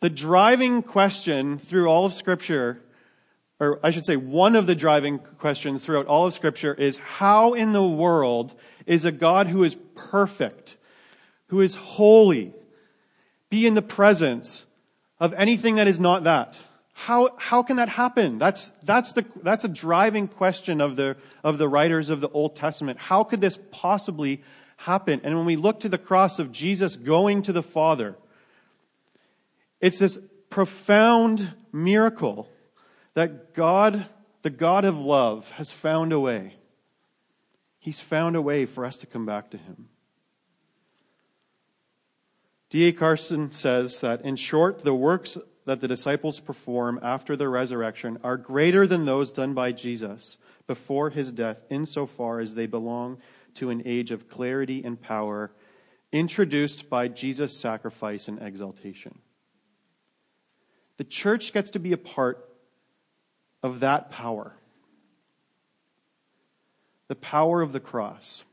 The 0.00 0.10
driving 0.10 0.82
question 0.82 1.56
through 1.56 1.86
all 1.86 2.04
of 2.04 2.12
Scripture, 2.12 2.82
or 3.60 3.78
I 3.80 3.90
should 3.92 4.04
say, 4.04 4.16
one 4.16 4.56
of 4.56 4.66
the 4.66 4.74
driving 4.74 5.20
questions 5.20 5.84
throughout 5.84 6.06
all 6.06 6.26
of 6.26 6.34
Scripture 6.34 6.74
is 6.74 6.98
how 6.98 7.54
in 7.54 7.72
the 7.72 7.86
world 7.86 8.56
is 8.86 9.04
a 9.04 9.12
God 9.12 9.46
who 9.46 9.62
is 9.62 9.76
perfect, 9.94 10.78
who 11.50 11.60
is 11.60 11.76
holy, 11.76 12.52
be 13.50 13.68
in 13.68 13.74
the 13.74 13.82
presence 13.82 14.66
of 15.20 15.32
anything 15.34 15.76
that 15.76 15.86
is 15.86 16.00
not 16.00 16.24
that. 16.24 16.58
How, 17.02 17.30
how 17.38 17.62
can 17.62 17.76
that 17.76 17.88
happen? 17.88 18.38
That's, 18.38 18.72
that's, 18.82 19.12
the, 19.12 19.24
that's 19.44 19.64
a 19.64 19.68
driving 19.68 20.26
question 20.26 20.80
of 20.80 20.96
the, 20.96 21.16
of 21.44 21.56
the 21.56 21.68
writers 21.68 22.10
of 22.10 22.20
the 22.20 22.28
Old 22.30 22.56
Testament. 22.56 22.98
How 22.98 23.22
could 23.22 23.40
this 23.40 23.56
possibly 23.70 24.42
happen? 24.78 25.20
And 25.22 25.36
when 25.36 25.46
we 25.46 25.54
look 25.54 25.78
to 25.80 25.88
the 25.88 25.96
cross 25.96 26.40
of 26.40 26.50
Jesus 26.50 26.96
going 26.96 27.42
to 27.42 27.52
the 27.52 27.62
Father, 27.62 28.16
it's 29.80 30.00
this 30.00 30.18
profound 30.50 31.54
miracle 31.72 32.48
that 33.14 33.54
God, 33.54 34.06
the 34.42 34.50
God 34.50 34.84
of 34.84 34.98
love, 34.98 35.52
has 35.52 35.70
found 35.70 36.12
a 36.12 36.18
way. 36.18 36.54
He's 37.78 38.00
found 38.00 38.34
a 38.34 38.42
way 38.42 38.66
for 38.66 38.84
us 38.84 38.96
to 38.98 39.06
come 39.06 39.24
back 39.24 39.50
to 39.50 39.56
Him. 39.56 39.88
D.A. 42.70 42.92
Carson 42.92 43.52
says 43.52 44.00
that, 44.00 44.20
in 44.22 44.34
short, 44.34 44.80
the 44.80 44.94
works 44.94 45.38
that 45.68 45.80
the 45.80 45.86
disciples 45.86 46.40
perform 46.40 46.98
after 47.02 47.36
the 47.36 47.46
resurrection 47.46 48.18
are 48.24 48.38
greater 48.38 48.86
than 48.86 49.04
those 49.04 49.30
done 49.30 49.52
by 49.52 49.70
Jesus 49.70 50.38
before 50.66 51.10
his 51.10 51.30
death, 51.30 51.60
insofar 51.68 52.40
as 52.40 52.54
they 52.54 52.64
belong 52.64 53.18
to 53.52 53.68
an 53.68 53.82
age 53.84 54.10
of 54.10 54.30
clarity 54.30 54.82
and 54.82 54.98
power 54.98 55.50
introduced 56.10 56.88
by 56.88 57.06
Jesus' 57.06 57.54
sacrifice 57.54 58.28
and 58.28 58.40
exaltation. 58.40 59.18
The 60.96 61.04
church 61.04 61.52
gets 61.52 61.68
to 61.68 61.78
be 61.78 61.92
a 61.92 61.98
part 61.98 62.48
of 63.62 63.80
that 63.80 64.10
power 64.10 64.54
the 67.08 67.14
power 67.14 67.60
of 67.60 67.72
the 67.72 67.80
cross. 67.80 68.44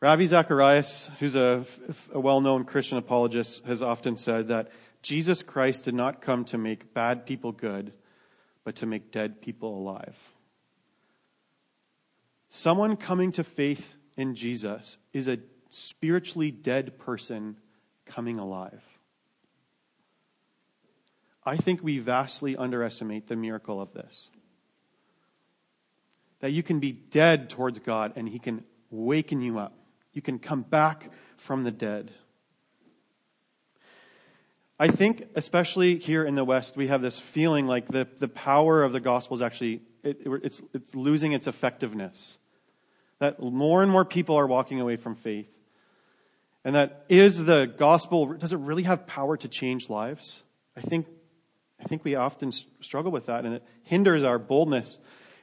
Ravi 0.00 0.26
Zacharias, 0.26 1.10
who's 1.20 1.36
a, 1.36 1.64
a 2.12 2.20
well 2.20 2.40
known 2.40 2.64
Christian 2.64 2.98
apologist, 2.98 3.64
has 3.64 3.82
often 3.82 4.16
said 4.16 4.48
that 4.48 4.70
Jesus 5.00 5.42
Christ 5.42 5.84
did 5.84 5.94
not 5.94 6.20
come 6.20 6.44
to 6.46 6.58
make 6.58 6.92
bad 6.92 7.24
people 7.24 7.52
good, 7.52 7.92
but 8.62 8.76
to 8.76 8.86
make 8.86 9.10
dead 9.10 9.40
people 9.40 9.78
alive. 9.78 10.16
Someone 12.48 12.96
coming 12.96 13.32
to 13.32 13.44
faith 13.44 13.96
in 14.16 14.34
Jesus 14.34 14.98
is 15.12 15.28
a 15.28 15.38
spiritually 15.70 16.50
dead 16.50 16.98
person 16.98 17.56
coming 18.04 18.38
alive. 18.38 18.82
I 21.44 21.56
think 21.56 21.82
we 21.82 21.98
vastly 21.98 22.56
underestimate 22.56 23.28
the 23.28 23.36
miracle 23.36 23.80
of 23.80 23.94
this. 23.94 24.30
That 26.40 26.52
you 26.52 26.62
can 26.62 26.80
be 26.80 26.92
dead 26.92 27.48
towards 27.48 27.78
God 27.78 28.12
and 28.16 28.28
He 28.28 28.38
can 28.38 28.64
waken 28.90 29.40
you 29.40 29.58
up. 29.58 29.72
You 30.16 30.22
can 30.22 30.38
come 30.38 30.62
back 30.62 31.10
from 31.36 31.64
the 31.64 31.70
dead. 31.70 32.10
I 34.80 34.88
think, 34.88 35.24
especially 35.34 35.98
here 35.98 36.24
in 36.24 36.36
the 36.36 36.44
West, 36.44 36.74
we 36.74 36.86
have 36.86 37.02
this 37.02 37.18
feeling 37.18 37.66
like 37.66 37.88
the, 37.88 38.08
the 38.18 38.26
power 38.26 38.82
of 38.82 38.94
the 38.94 39.00
gospel 39.00 39.34
is 39.34 39.42
actually 39.42 39.82
it, 40.02 40.22
it's, 40.24 40.62
it's 40.72 40.94
losing 40.94 41.32
its 41.32 41.46
effectiveness. 41.46 42.38
That 43.18 43.42
more 43.42 43.82
and 43.82 43.92
more 43.92 44.06
people 44.06 44.36
are 44.36 44.46
walking 44.46 44.80
away 44.80 44.96
from 44.96 45.16
faith. 45.16 45.50
And 46.64 46.74
that 46.74 47.04
is 47.10 47.44
the 47.44 47.70
gospel, 47.76 48.24
does 48.38 48.54
it 48.54 48.58
really 48.60 48.84
have 48.84 49.06
power 49.06 49.36
to 49.36 49.48
change 49.48 49.90
lives? 49.90 50.42
I 50.74 50.80
think, 50.80 51.08
I 51.78 51.84
think 51.84 52.04
we 52.04 52.14
often 52.14 52.52
struggle 52.52 53.12
with 53.12 53.26
that, 53.26 53.44
and 53.44 53.56
it 53.56 53.62
hinders 53.82 54.24
our 54.24 54.38
boldness 54.38 54.96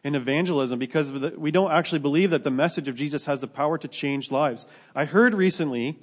in 0.03 0.15
evangelism 0.15 0.79
because 0.79 1.11
the, 1.11 1.33
we 1.37 1.51
don't 1.51 1.71
actually 1.71 1.99
believe 1.99 2.29
that 2.31 2.43
the 2.43 2.51
message 2.51 2.87
of 2.87 2.95
Jesus 2.95 3.25
has 3.25 3.39
the 3.39 3.47
power 3.47 3.77
to 3.77 3.87
change 3.87 4.31
lives. 4.31 4.65
I 4.93 5.05
heard 5.05 5.33
recently 5.33 5.97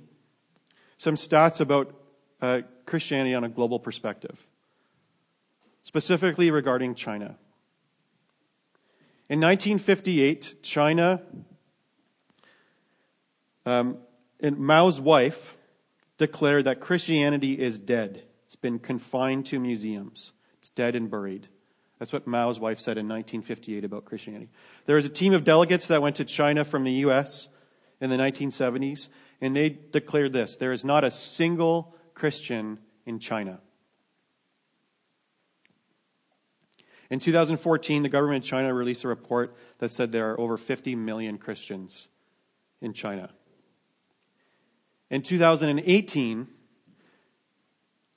some 0.96 1.16
stats 1.16 1.60
about 1.60 1.94
uh, 2.40 2.60
Christianity 2.86 3.34
on 3.34 3.44
a 3.44 3.48
global 3.48 3.78
perspective, 3.78 4.46
specifically 5.82 6.50
regarding 6.50 6.94
China. 6.94 7.36
In 9.28 9.40
1958, 9.40 10.62
China, 10.62 11.22
um, 13.66 13.98
Mao's 14.42 15.00
wife 15.00 15.56
declared 16.18 16.64
that 16.64 16.80
Christianity 16.80 17.60
is 17.60 17.78
dead. 17.78 18.24
It's 18.46 18.56
been 18.56 18.78
confined 18.78 19.46
to 19.46 19.60
museums. 19.60 20.32
It's 20.58 20.68
dead 20.68 20.96
and 20.96 21.10
buried. 21.10 21.48
That's 22.00 22.14
what 22.14 22.26
Mao's 22.26 22.58
wife 22.58 22.80
said 22.80 22.96
in 22.96 23.06
1958 23.06 23.84
about 23.84 24.06
Christianity. 24.06 24.48
There 24.86 24.96
was 24.96 25.04
a 25.04 25.10
team 25.10 25.34
of 25.34 25.44
delegates 25.44 25.86
that 25.88 26.00
went 26.00 26.16
to 26.16 26.24
China 26.24 26.64
from 26.64 26.82
the 26.82 26.92
U.S. 26.92 27.48
in 28.00 28.08
the 28.08 28.16
1970s, 28.16 29.10
and 29.42 29.54
they 29.54 29.68
declared 29.68 30.32
this 30.32 30.56
there 30.56 30.72
is 30.72 30.82
not 30.82 31.04
a 31.04 31.10
single 31.10 31.94
Christian 32.14 32.78
in 33.04 33.18
China. 33.18 33.60
In 37.10 37.18
2014, 37.18 38.02
the 38.02 38.08
government 38.08 38.44
of 38.44 38.48
China 38.48 38.72
released 38.72 39.04
a 39.04 39.08
report 39.08 39.54
that 39.78 39.90
said 39.90 40.10
there 40.10 40.30
are 40.30 40.40
over 40.40 40.56
50 40.56 40.94
million 40.94 41.36
Christians 41.36 42.08
in 42.80 42.94
China. 42.94 43.30
In 45.10 45.20
2018, 45.20 46.46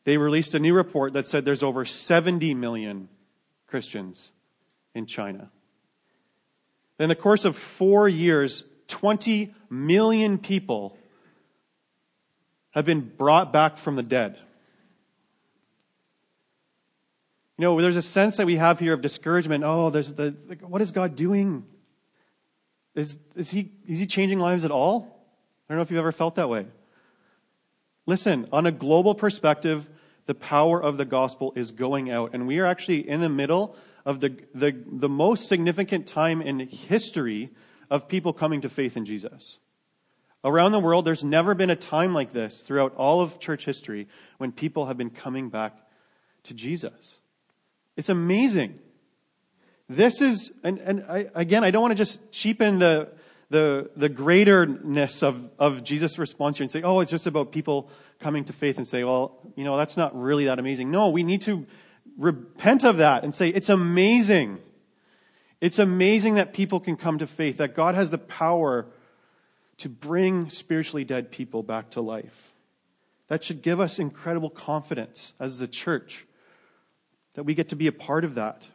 they 0.06 0.18
released 0.18 0.56
a 0.56 0.60
new 0.60 0.74
report 0.74 1.12
that 1.14 1.28
said 1.28 1.44
there's 1.44 1.64
over 1.64 1.84
70 1.84 2.54
million 2.54 3.10
Christians 3.74 4.32
in 4.94 5.08
China. 5.08 5.50
In 7.00 7.10
the 7.10 7.16
course 7.16 7.44
of 7.44 7.58
four 7.58 8.08
years, 8.08 8.66
20 8.88 9.52
million 9.68 10.38
people 10.38 10.96
have 12.70 12.86
been 12.86 13.02
brought 13.02 13.52
back 13.52 13.78
from 13.78 13.96
the 13.96 14.04
dead. 14.04 14.38
You 17.58 17.64
know, 17.64 17.82
there's 17.82 17.96
a 17.96 18.04
sense 18.04 18.38
that 18.38 18.46
we 18.46 18.58
have 18.58 18.78
here 18.78 18.94
of 18.94 19.02
discouragement. 19.02 19.64
Oh, 19.64 19.90
there's 19.90 20.14
the, 20.14 20.36
what 20.62 20.84
is 20.84 20.92
God 20.92 21.16
doing? 21.16 21.66
Is, 22.94 23.18
is, 23.36 23.50
he, 23.50 23.72
is 23.88 23.98
he 23.98 24.06
changing 24.06 24.38
lives 24.40 24.66
at 24.66 24.70
all? 24.70 25.26
I 25.68 25.74
don't 25.74 25.80
know 25.80 25.82
if 25.82 25.90
you've 25.90 25.98
ever 25.98 26.12
felt 26.12 26.36
that 26.36 26.48
way. 26.48 26.68
Listen, 28.06 28.48
on 28.52 28.68
a 28.68 28.72
global 28.72 29.16
perspective, 29.16 29.90
the 30.26 30.36
power 30.36 30.82
of 30.82 30.98
the 30.98 31.06
gospel 31.06 31.54
is 31.56 31.72
going 31.72 32.10
out. 32.10 32.32
And 32.34 32.48
we 32.48 32.60
are 32.60 32.66
actually 32.66 33.08
in 33.08 33.20
the 33.20 33.30
middle 33.30 33.76
of 34.06 34.20
the, 34.20 34.38
the, 34.54 34.76
the 34.86 35.10
most 35.10 35.48
significant 35.48 36.08
time 36.08 36.42
in 36.42 36.60
history 36.60 37.50
of 37.90 38.08
people 38.08 38.34
coming 38.34 38.62
to 38.62 38.70
faith 38.70 38.98
in 38.98 39.06
Jesus. 39.06 39.60
Around 40.44 40.74
the 40.74 40.80
world, 40.80 41.06
there's 41.06 41.24
never 41.24 41.56
been 41.56 41.70
a 41.70 41.76
time 41.76 42.14
like 42.14 42.32
this 42.32 42.62
throughout 42.62 42.94
all 42.96 43.22
of 43.22 43.40
church 43.40 43.66
history 43.66 44.08
when 44.38 44.52
people 44.52 44.88
have 44.88 44.98
been 44.98 45.10
coming 45.10 45.50
back 45.50 45.78
to 46.44 46.54
Jesus. 46.54 47.22
It's 47.96 48.10
amazing. 48.10 48.80
This 49.88 50.22
is, 50.22 50.52
and, 50.64 50.80
and 50.80 51.06
I, 51.08 51.28
again, 51.34 51.64
I 51.64 51.72
don't 51.72 51.82
want 51.82 51.92
to 51.92 51.98
just 51.98 52.32
cheapen 52.32 52.80
the, 52.80 53.10
the, 53.50 53.90
the 53.96 54.10
greaterness 54.10 55.24
of, 55.24 55.50
of 55.60 55.84
Jesus' 55.84 56.18
response 56.18 56.58
here 56.58 56.64
and 56.64 56.72
say, 56.72 56.82
oh, 56.82 57.00
it's 57.00 57.12
just 57.12 57.28
about 57.28 57.52
people 57.52 57.90
coming 58.20 58.46
to 58.46 58.54
faith 58.54 58.78
and 58.78 58.88
say, 58.88 59.04
well, 59.04 59.38
you 59.56 59.64
know, 59.64 59.78
that's 59.78 59.98
not 59.98 60.20
really 60.20 60.46
that 60.46 60.60
amazing. 60.60 60.90
No, 60.90 61.10
we 61.10 61.24
need 61.24 61.42
to 61.42 61.66
repent 62.18 62.84
of 62.84 62.98
that 62.98 63.24
and 63.24 63.34
say, 63.34 63.50
it's 63.50 63.70
amazing. 63.70 64.60
It's 65.62 65.80
amazing 65.80 66.36
that 66.36 66.54
people 66.54 66.80
can 66.80 66.98
come 66.98 67.20
to 67.20 67.28
faith, 67.28 67.58
that 67.58 67.76
God 67.76 67.96
has 67.96 68.12
the 68.12 68.18
power 68.18 68.88
to 69.78 69.90
bring 69.90 70.50
spiritually 70.50 71.04
dead 71.04 71.32
people 71.32 71.64
back 71.64 71.92
to 71.92 72.02
life. 72.02 72.54
That 73.28 73.44
should 73.44 73.62
give 73.62 73.80
us 73.80 74.00
incredible 74.00 74.50
confidence 74.50 75.34
as 75.40 75.60
the 75.60 75.68
church 75.68 76.26
that 77.34 77.44
we 77.44 77.54
get 77.54 77.70
to 77.70 77.76
be 77.76 77.88
a 77.88 77.92
part 77.92 78.24
of 78.24 78.36
that. 78.36 78.68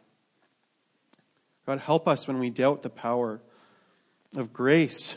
God, 1.65 1.79
help 1.79 2.07
us 2.07 2.27
when 2.27 2.39
we 2.39 2.49
doubt 2.49 2.81
the 2.81 2.89
power 2.89 3.39
of 4.35 4.53
grace. 4.53 5.15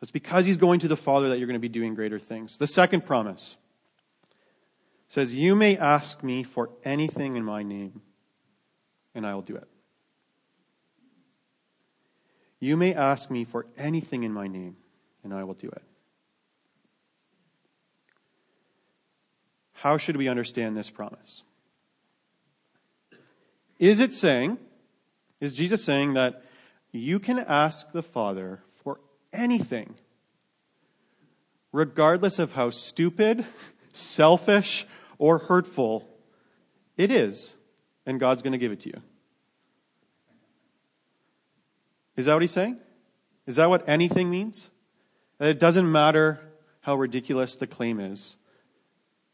It's 0.00 0.10
because 0.10 0.46
he's 0.46 0.56
going 0.56 0.80
to 0.80 0.88
the 0.88 0.96
Father 0.96 1.28
that 1.28 1.38
you're 1.38 1.46
going 1.46 1.54
to 1.54 1.60
be 1.60 1.68
doing 1.68 1.94
greater 1.94 2.18
things. 2.18 2.58
The 2.58 2.66
second 2.66 3.06
promise 3.06 3.56
says, 5.08 5.34
You 5.34 5.54
may 5.54 5.76
ask 5.76 6.22
me 6.22 6.42
for 6.42 6.70
anything 6.84 7.36
in 7.36 7.44
my 7.44 7.62
name, 7.62 8.02
and 9.14 9.24
I 9.24 9.34
will 9.34 9.42
do 9.42 9.54
it. 9.54 9.68
You 12.58 12.76
may 12.76 12.94
ask 12.94 13.30
me 13.30 13.44
for 13.44 13.66
anything 13.76 14.22
in 14.22 14.32
my 14.32 14.48
name, 14.48 14.76
and 15.22 15.32
I 15.32 15.44
will 15.44 15.54
do 15.54 15.68
it. 15.68 15.82
How 19.74 19.98
should 19.98 20.16
we 20.16 20.28
understand 20.28 20.76
this 20.76 20.90
promise? 20.90 21.42
Is 23.80 23.98
it 23.98 24.14
saying, 24.14 24.58
is 25.42 25.54
Jesus 25.54 25.82
saying 25.82 26.14
that 26.14 26.44
you 26.92 27.18
can 27.18 27.40
ask 27.40 27.90
the 27.90 28.02
Father 28.02 28.60
for 28.84 29.00
anything, 29.32 29.96
regardless 31.72 32.38
of 32.38 32.52
how 32.52 32.70
stupid, 32.70 33.44
selfish, 33.92 34.86
or 35.18 35.38
hurtful 35.38 36.08
it 36.96 37.10
is, 37.10 37.56
and 38.06 38.20
God's 38.20 38.40
going 38.40 38.52
to 38.52 38.58
give 38.58 38.70
it 38.70 38.78
to 38.80 38.90
you? 38.90 39.02
Is 42.14 42.26
that 42.26 42.34
what 42.34 42.42
he's 42.42 42.52
saying? 42.52 42.78
Is 43.44 43.56
that 43.56 43.68
what 43.68 43.82
anything 43.88 44.30
means? 44.30 44.70
That 45.38 45.48
it 45.48 45.58
doesn't 45.58 45.90
matter 45.90 46.38
how 46.82 46.94
ridiculous 46.94 47.56
the 47.56 47.66
claim 47.66 47.98
is, 47.98 48.36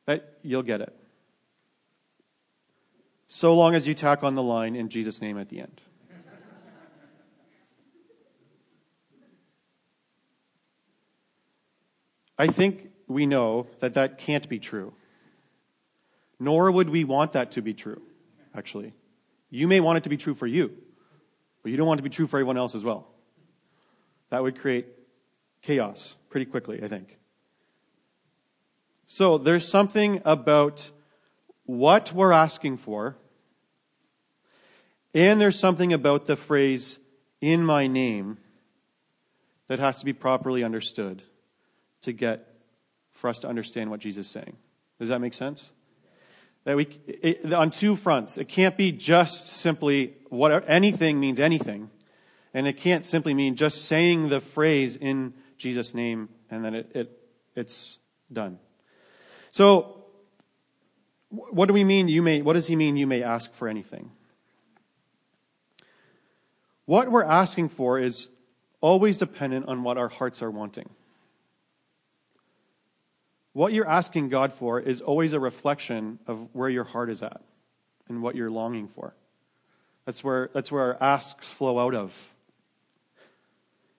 that 0.07 0.39
you'll 0.43 0.63
get 0.63 0.81
it. 0.81 0.97
So 3.27 3.55
long 3.55 3.75
as 3.75 3.87
you 3.87 3.93
tack 3.93 4.25
on 4.25 4.37
the 4.37 4.43
line 4.43 4.75
in 4.75 4.89
Jesus' 4.89 5.21
name 5.21 5.37
at 5.37 5.51
the 5.51 5.61
end. 5.61 5.83
I 12.39 12.47
think 12.47 12.91
we 13.09 13.27
know 13.27 13.67
that 13.81 13.95
that 13.95 14.19
can't 14.19 14.49
be 14.49 14.59
true. 14.59 14.93
Nor 16.39 16.71
would 16.71 16.89
we 16.89 17.03
want 17.03 17.33
that 17.33 17.51
to 17.53 17.63
be 17.63 17.75
true, 17.75 18.01
actually. 18.55 18.95
You 19.51 19.67
may 19.67 19.81
want 19.81 19.99
it 19.99 20.05
to 20.05 20.11
be 20.11 20.17
true 20.17 20.35
for 20.35 20.47
you, 20.47 20.71
but 21.63 21.73
you 21.73 21.77
don't 21.77 21.89
want 21.89 21.99
it 21.99 22.03
to 22.03 22.09
be 22.09 22.15
true 22.15 22.29
for 22.29 22.37
everyone 22.37 22.57
else 22.57 22.75
as 22.75 22.85
well. 22.85 23.09
That 24.31 24.43
would 24.43 24.61
create 24.61 24.87
chaos 25.63 26.17
pretty 26.31 26.47
quickly, 26.47 26.81
I 26.83 26.87
think. 26.87 27.19
So 29.07 29.39
there's 29.39 29.67
something 29.67 30.21
about 30.25 30.91
what 31.65 32.13
we're 32.13 32.33
asking 32.33 32.77
for, 32.77 33.17
and 35.15 35.41
there's 35.41 35.59
something 35.59 35.93
about 35.93 36.27
the 36.27 36.37
phrase, 36.37 36.99
in 37.41 37.65
my 37.65 37.87
name, 37.87 38.39
that 39.67 39.79
has 39.79 39.99
to 39.99 40.05
be 40.05 40.13
properly 40.13 40.63
understood 40.63 41.23
to 42.03 42.13
get 42.13 42.55
for 43.13 43.29
us 43.29 43.39
to 43.41 43.49
understand 43.49 43.91
what 43.91 44.01
Jesus 44.01 44.27
is 44.27 44.33
saying. 44.33 44.57
Does 44.99 45.09
that 45.09 45.21
make 45.21 45.35
sense? 45.35 45.71
That 46.65 46.77
we 46.77 46.89
it, 47.07 47.53
on 47.53 47.71
two 47.71 47.97
fronts. 47.97 48.39
It 48.39 48.49
can't 48.49 48.77
be 48.77 48.93
just 48.93 49.49
simply 49.49 50.15
what 50.29 50.65
anything 50.69 51.19
means 51.21 51.41
anything, 51.41 51.91
and 52.53 52.67
it 52.67 52.77
can't 52.77 53.07
simply 53.07 53.35
mean 53.35 53.57
just 53.57 53.85
saying 53.87 54.29
the 54.29 54.41
phrase 54.41 54.97
in 54.97 55.35
Jesus' 55.57 55.95
name 55.95 56.29
and 56.51 56.65
then 56.65 56.75
it, 56.75 56.91
it 56.95 57.19
it's 57.55 57.99
done. 58.33 58.59
So, 59.51 60.05
what 61.31 61.67
do 61.67 61.75
we 61.75 61.85
mean? 61.85 62.09
You 62.09 62.23
may. 62.23 62.43
What 62.43 62.55
does 62.55 62.67
he 62.67 62.77
mean? 62.77 62.97
You 62.97 63.07
may 63.07 63.23
ask 63.23 63.53
for 63.53 63.69
anything. 63.69 64.11
What 66.85 67.11
we're 67.11 67.25
asking 67.25 67.69
for 67.69 67.99
is 67.99 68.29
always 68.81 69.19
dependent 69.19 69.69
on 69.69 69.83
what 69.83 69.99
our 69.99 70.09
hearts 70.09 70.43
are 70.43 70.51
wanting. 70.51 70.89
What 73.59 73.73
you're 73.73 73.89
asking 73.89 74.29
God 74.29 74.53
for 74.53 74.79
is 74.79 75.01
always 75.01 75.33
a 75.33 75.41
reflection 75.41 76.21
of 76.29 76.49
where 76.53 76.69
your 76.69 76.85
heart 76.85 77.11
is 77.11 77.25
at 77.25 77.41
and 78.09 78.23
what 78.23 78.37
you're 78.37 78.53
longing 78.53 78.87
for. 78.87 79.17
That's 80.05 80.23
where, 80.23 80.49
that's 80.55 80.71
where 80.71 80.83
our 80.83 81.03
asks 81.03 81.45
flow 81.45 81.81
out 81.81 81.93
of. 81.93 82.33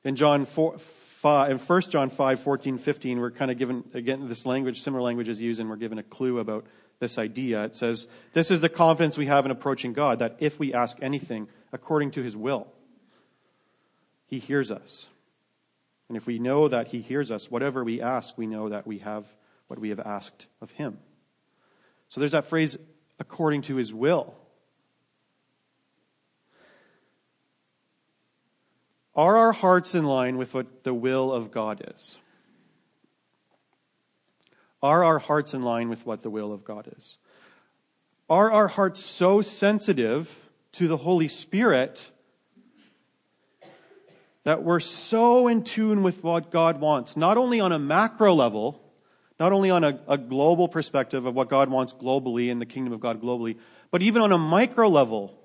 In 0.05 0.15
John 0.15 0.45
4, 0.45 0.77
5, 0.77 1.51
in 1.51 1.57
1 1.57 1.81
John 1.81 2.09
5, 2.09 2.39
14, 2.39 2.77
15, 2.77 3.19
we're 3.19 3.31
kind 3.31 3.51
of 3.51 3.57
given, 3.57 3.83
again, 3.93 4.29
this 4.29 4.45
language, 4.45 4.79
similar 4.81 5.03
language 5.03 5.27
is 5.27 5.41
used, 5.41 5.59
and 5.59 5.69
we're 5.69 5.75
given 5.75 5.99
a 5.99 6.03
clue 6.03 6.39
about 6.39 6.65
this 6.99 7.17
idea. 7.17 7.65
It 7.65 7.75
says, 7.75 8.07
This 8.31 8.51
is 8.51 8.61
the 8.61 8.69
confidence 8.69 9.17
we 9.17 9.25
have 9.25 9.43
in 9.43 9.51
approaching 9.51 9.91
God, 9.91 10.19
that 10.19 10.37
if 10.39 10.57
we 10.57 10.73
ask 10.73 10.95
anything 11.01 11.49
according 11.73 12.11
to 12.11 12.23
his 12.23 12.37
will, 12.37 12.71
he 14.25 14.39
hears 14.39 14.71
us. 14.71 15.09
And 16.07 16.17
if 16.17 16.25
we 16.25 16.39
know 16.39 16.67
that 16.67 16.87
He 16.87 17.01
hears 17.01 17.29
us, 17.29 17.51
whatever 17.51 17.83
we 17.83 18.01
ask, 18.01 18.35
we 18.35 18.47
know 18.47 18.69
that 18.69 18.87
we 18.87 18.97
have 18.99 19.31
what 19.69 19.79
we 19.79 19.89
have 19.89 19.99
asked 19.99 20.47
of 20.61 20.71
Him. 20.71 20.97
So 22.09 22.19
there's 22.19 22.33
that 22.33 22.47
phrase, 22.47 22.77
according 23.19 23.61
to 23.63 23.75
His 23.75 23.93
will. 23.93 24.35
Are 29.15 29.37
our 29.37 29.51
hearts 29.51 29.95
in 29.95 30.05
line 30.05 30.37
with 30.37 30.53
what 30.53 30.83
the 30.83 30.93
will 30.93 31.31
of 31.31 31.51
God 31.51 31.81
is? 31.95 32.17
Are 34.81 35.03
our 35.03 35.19
hearts 35.19 35.53
in 35.53 35.61
line 35.61 35.89
with 35.89 36.05
what 36.05 36.23
the 36.23 36.29
will 36.29 36.51
of 36.51 36.63
God 36.63 36.91
is? 36.97 37.17
Are 38.29 38.51
our 38.51 38.69
hearts 38.69 39.03
so 39.03 39.41
sensitive 39.41 40.49
to 40.73 40.87
the 40.87 40.97
Holy 40.97 41.27
Spirit 41.27 42.11
that 44.45 44.63
we're 44.63 44.79
so 44.79 45.47
in 45.47 45.63
tune 45.63 46.01
with 46.01 46.23
what 46.23 46.49
God 46.49 46.79
wants, 46.79 47.17
not 47.17 47.37
only 47.37 47.59
on 47.59 47.71
a 47.71 47.79
macro 47.79 48.33
level, 48.33 48.81
not 49.39 49.53
only 49.53 49.69
on 49.69 49.83
a, 49.83 49.99
a, 50.07 50.17
global 50.17 50.67
perspective 50.67 51.25
of 51.25 51.33
what 51.33 51.49
God 51.49 51.69
wants 51.69 51.93
globally 51.93 52.49
in 52.49 52.59
the 52.59 52.65
kingdom 52.65 52.91
of 52.91 52.99
God 52.99 53.21
globally, 53.21 53.57
but 53.89 54.01
even 54.01 54.21
on 54.21 54.31
a 54.31 54.37
micro 54.37 54.87
level. 54.87 55.35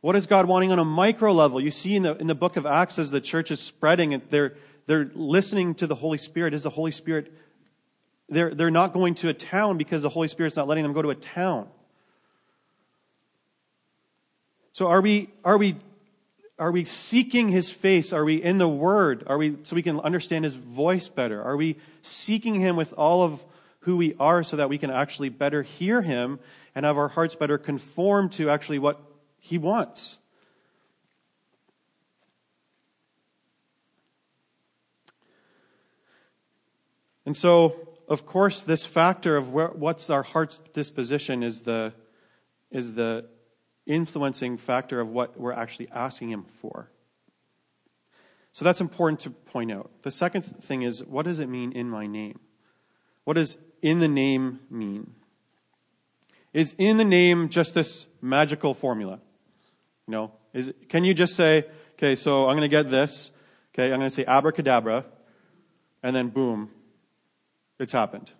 What 0.00 0.14
is 0.14 0.26
God 0.26 0.46
wanting 0.46 0.70
on 0.70 0.78
a 0.78 0.84
micro 0.84 1.32
level? 1.32 1.60
You 1.60 1.72
see 1.72 1.96
in 1.96 2.04
the, 2.04 2.16
in 2.16 2.28
the 2.28 2.34
book 2.34 2.56
of 2.56 2.64
Acts 2.64 2.98
as 2.98 3.10
the 3.10 3.20
church 3.20 3.50
is 3.50 3.58
spreading, 3.58 4.22
they're, 4.30 4.54
they're 4.86 5.10
listening 5.14 5.74
to 5.76 5.88
the 5.88 5.96
Holy 5.96 6.18
Spirit. 6.18 6.54
Is 6.54 6.62
the 6.62 6.70
Holy 6.70 6.92
Spirit, 6.92 7.32
they're, 8.28 8.54
they're 8.54 8.70
not 8.70 8.92
going 8.92 9.14
to 9.16 9.28
a 9.28 9.34
town 9.34 9.76
because 9.76 10.02
the 10.02 10.08
Holy 10.08 10.28
Spirit's 10.28 10.54
not 10.54 10.68
letting 10.68 10.84
them 10.84 10.92
go 10.92 11.02
to 11.02 11.10
a 11.10 11.16
town. 11.16 11.66
So 14.72 14.86
are 14.88 15.00
we, 15.00 15.30
are 15.44 15.58
we 15.58 15.76
are 16.58 16.72
we 16.72 16.84
seeking 16.84 17.50
his 17.50 17.70
face? 17.70 18.12
Are 18.12 18.24
we 18.24 18.42
in 18.42 18.58
the 18.58 18.68
word? 18.68 19.24
Are 19.26 19.36
we 19.36 19.56
so 19.62 19.76
we 19.76 19.82
can 19.82 20.00
understand 20.00 20.44
his 20.44 20.54
voice 20.54 21.08
better? 21.08 21.42
Are 21.42 21.56
we 21.56 21.76
seeking 22.00 22.60
him 22.60 22.76
with 22.76 22.94
all 22.94 23.22
of 23.22 23.44
who 23.80 23.96
we 23.96 24.14
are 24.18 24.42
so 24.42 24.56
that 24.56 24.68
we 24.68 24.78
can 24.78 24.90
actually 24.90 25.28
better 25.28 25.62
hear 25.62 26.00
him 26.00 26.40
and 26.74 26.86
have 26.86 26.96
our 26.96 27.08
hearts 27.08 27.34
better 27.34 27.58
conform 27.58 28.30
to 28.30 28.48
actually 28.48 28.78
what 28.78 29.00
he 29.38 29.58
wants? 29.58 30.18
And 37.26 37.36
so, 37.36 37.76
of 38.08 38.24
course, 38.24 38.62
this 38.62 38.86
factor 38.86 39.36
of 39.36 39.52
where, 39.52 39.68
what's 39.68 40.08
our 40.08 40.22
heart's 40.22 40.58
disposition 40.72 41.42
is 41.42 41.62
the, 41.62 41.92
is 42.70 42.94
the 42.94 43.26
influencing 43.86 44.58
factor 44.58 45.00
of 45.00 45.08
what 45.08 45.38
we're 45.38 45.52
actually 45.52 45.88
asking 45.90 46.30
Him 46.30 46.44
for. 46.60 46.90
So 48.52 48.64
that's 48.64 48.80
important 48.80 49.20
to 49.20 49.30
point 49.30 49.70
out. 49.70 49.90
The 50.02 50.10
second 50.10 50.42
thing 50.42 50.82
is 50.82 51.04
what 51.04 51.24
does 51.26 51.40
it 51.40 51.48
mean 51.48 51.72
in 51.72 51.88
my 51.90 52.06
name? 52.06 52.40
What 53.24 53.34
does 53.34 53.58
in 53.82 53.98
the 53.98 54.08
name 54.08 54.60
mean? 54.70 55.12
Is 56.52 56.74
in 56.78 56.96
the 56.96 57.04
name 57.04 57.50
just 57.50 57.74
this 57.74 58.06
magical 58.22 58.72
formula? 58.72 59.20
You 60.06 60.12
know, 60.12 60.32
is 60.54 60.68
it, 60.68 60.88
can 60.88 61.04
you 61.04 61.12
just 61.12 61.34
say, 61.34 61.66
okay, 61.94 62.14
so 62.14 62.44
I'm 62.48 62.56
going 62.56 62.62
to 62.62 62.68
get 62.68 62.90
this, 62.90 63.30
okay, 63.74 63.92
I'm 63.92 63.98
going 63.98 64.08
to 64.08 64.14
say 64.14 64.24
abracadabra, 64.24 65.04
and 66.02 66.16
then 66.16 66.28
boom, 66.28 66.70
it's 67.78 67.92
happened. 67.92 68.32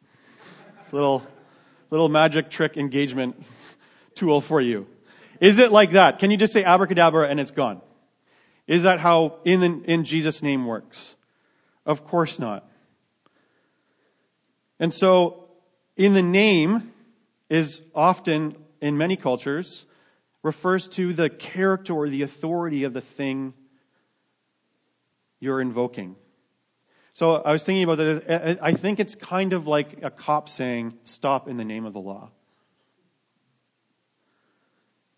little, 0.92 1.22
little 1.90 2.08
magic 2.08 2.48
trick 2.48 2.78
engagement 2.78 3.44
tool 4.20 4.40
for 4.40 4.60
you. 4.60 4.86
Is 5.40 5.58
it 5.58 5.72
like 5.72 5.92
that? 5.92 6.18
Can 6.18 6.30
you 6.30 6.36
just 6.36 6.52
say 6.52 6.62
abracadabra 6.62 7.28
and 7.28 7.40
it's 7.40 7.50
gone? 7.50 7.80
Is 8.66 8.84
that 8.84 9.00
how 9.00 9.38
in, 9.44 9.84
in 9.84 10.04
Jesus' 10.04 10.42
name 10.42 10.66
works? 10.66 11.16
Of 11.86 12.04
course 12.04 12.38
not. 12.38 12.70
And 14.78 14.94
so, 14.94 15.48
in 15.96 16.14
the 16.14 16.22
name 16.22 16.92
is 17.48 17.82
often, 17.94 18.54
in 18.80 18.96
many 18.96 19.16
cultures, 19.16 19.86
refers 20.42 20.88
to 20.88 21.12
the 21.12 21.28
character 21.28 21.92
or 21.94 22.08
the 22.08 22.22
authority 22.22 22.84
of 22.84 22.92
the 22.92 23.00
thing 23.00 23.52
you're 25.40 25.60
invoking. 25.60 26.16
So 27.12 27.36
I 27.36 27.52
was 27.52 27.64
thinking 27.64 27.82
about 27.82 27.96
that. 27.96 28.58
I 28.62 28.72
think 28.72 29.00
it's 29.00 29.14
kind 29.14 29.52
of 29.52 29.66
like 29.66 30.04
a 30.04 30.10
cop 30.10 30.48
saying, 30.48 30.94
stop 31.04 31.48
in 31.48 31.56
the 31.56 31.64
name 31.64 31.84
of 31.84 31.92
the 31.92 32.00
law. 32.00 32.30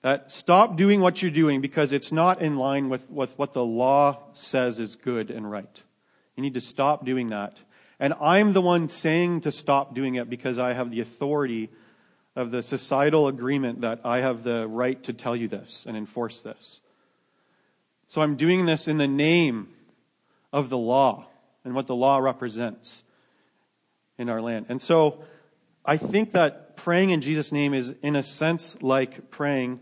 That 0.03 0.33
stop 0.33 0.77
doing 0.77 1.01
what 1.01 1.23
you're 1.23 1.31
doing 1.31 1.61
because 1.61 1.93
it's 1.93 2.11
not 2.11 2.43
in 2.43 2.57
line 2.57 2.89
with, 2.89 3.09
with 3.09 3.39
what 3.39 3.53
the 3.53 3.65
law 3.65 4.19
says 4.33 4.79
is 4.79 4.97
good 4.97 5.31
and 5.31 5.49
right. 5.49 5.83
You 6.37 6.43
need 6.43 6.55
to 6.55 6.61
stop 6.61 7.05
doing 7.05 7.29
that. 7.29 7.63
And 8.01 8.15
I'm 8.21 8.53
the 8.53 8.61
one 8.61 8.89
saying 8.89 9.43
to 9.43 9.53
stop 9.53 9.95
doing 9.95 10.17
it 10.17 10.29
because 10.29 10.59
I 10.59 10.73
have 10.73 10.91
the 10.91 11.01
authority 11.01 11.71
of 12.35 12.51
the 12.51 12.63
societal 12.63 13.29
agreement 13.29 13.83
that 13.83 14.01
I 14.05 14.21
have 14.21 14.43
the 14.43 14.67
right 14.67 15.01
to 15.05 15.13
tell 15.13 15.37
you 15.37 15.47
this 15.47 15.85
and 15.87 15.97
enforce 15.97 16.43
this. 16.43 16.81
So 18.09 18.23
I'm 18.23 18.37
doing 18.37 18.65
this 18.65 18.89
in 18.89 18.99
the 18.99 19.07
name 19.07 19.69
of 20.53 20.69
the 20.69 20.79
law 20.79 21.27
and 21.65 21.75
what 21.75 21.87
the 21.87 21.95
law 21.95 22.19
represents 22.19 23.05
in 24.19 24.29
our 24.29 24.43
land. 24.43 24.67
And 24.69 24.83
so 24.83 25.23
I 25.85 25.97
think 25.97 26.33
that 26.33 26.77
praying 26.77 27.11
in 27.11 27.21
Jesus' 27.21 27.53
name 27.53 27.73
is, 27.73 27.95
in 28.03 28.17
a 28.17 28.23
sense, 28.23 28.77
like 28.83 29.31
praying 29.31 29.81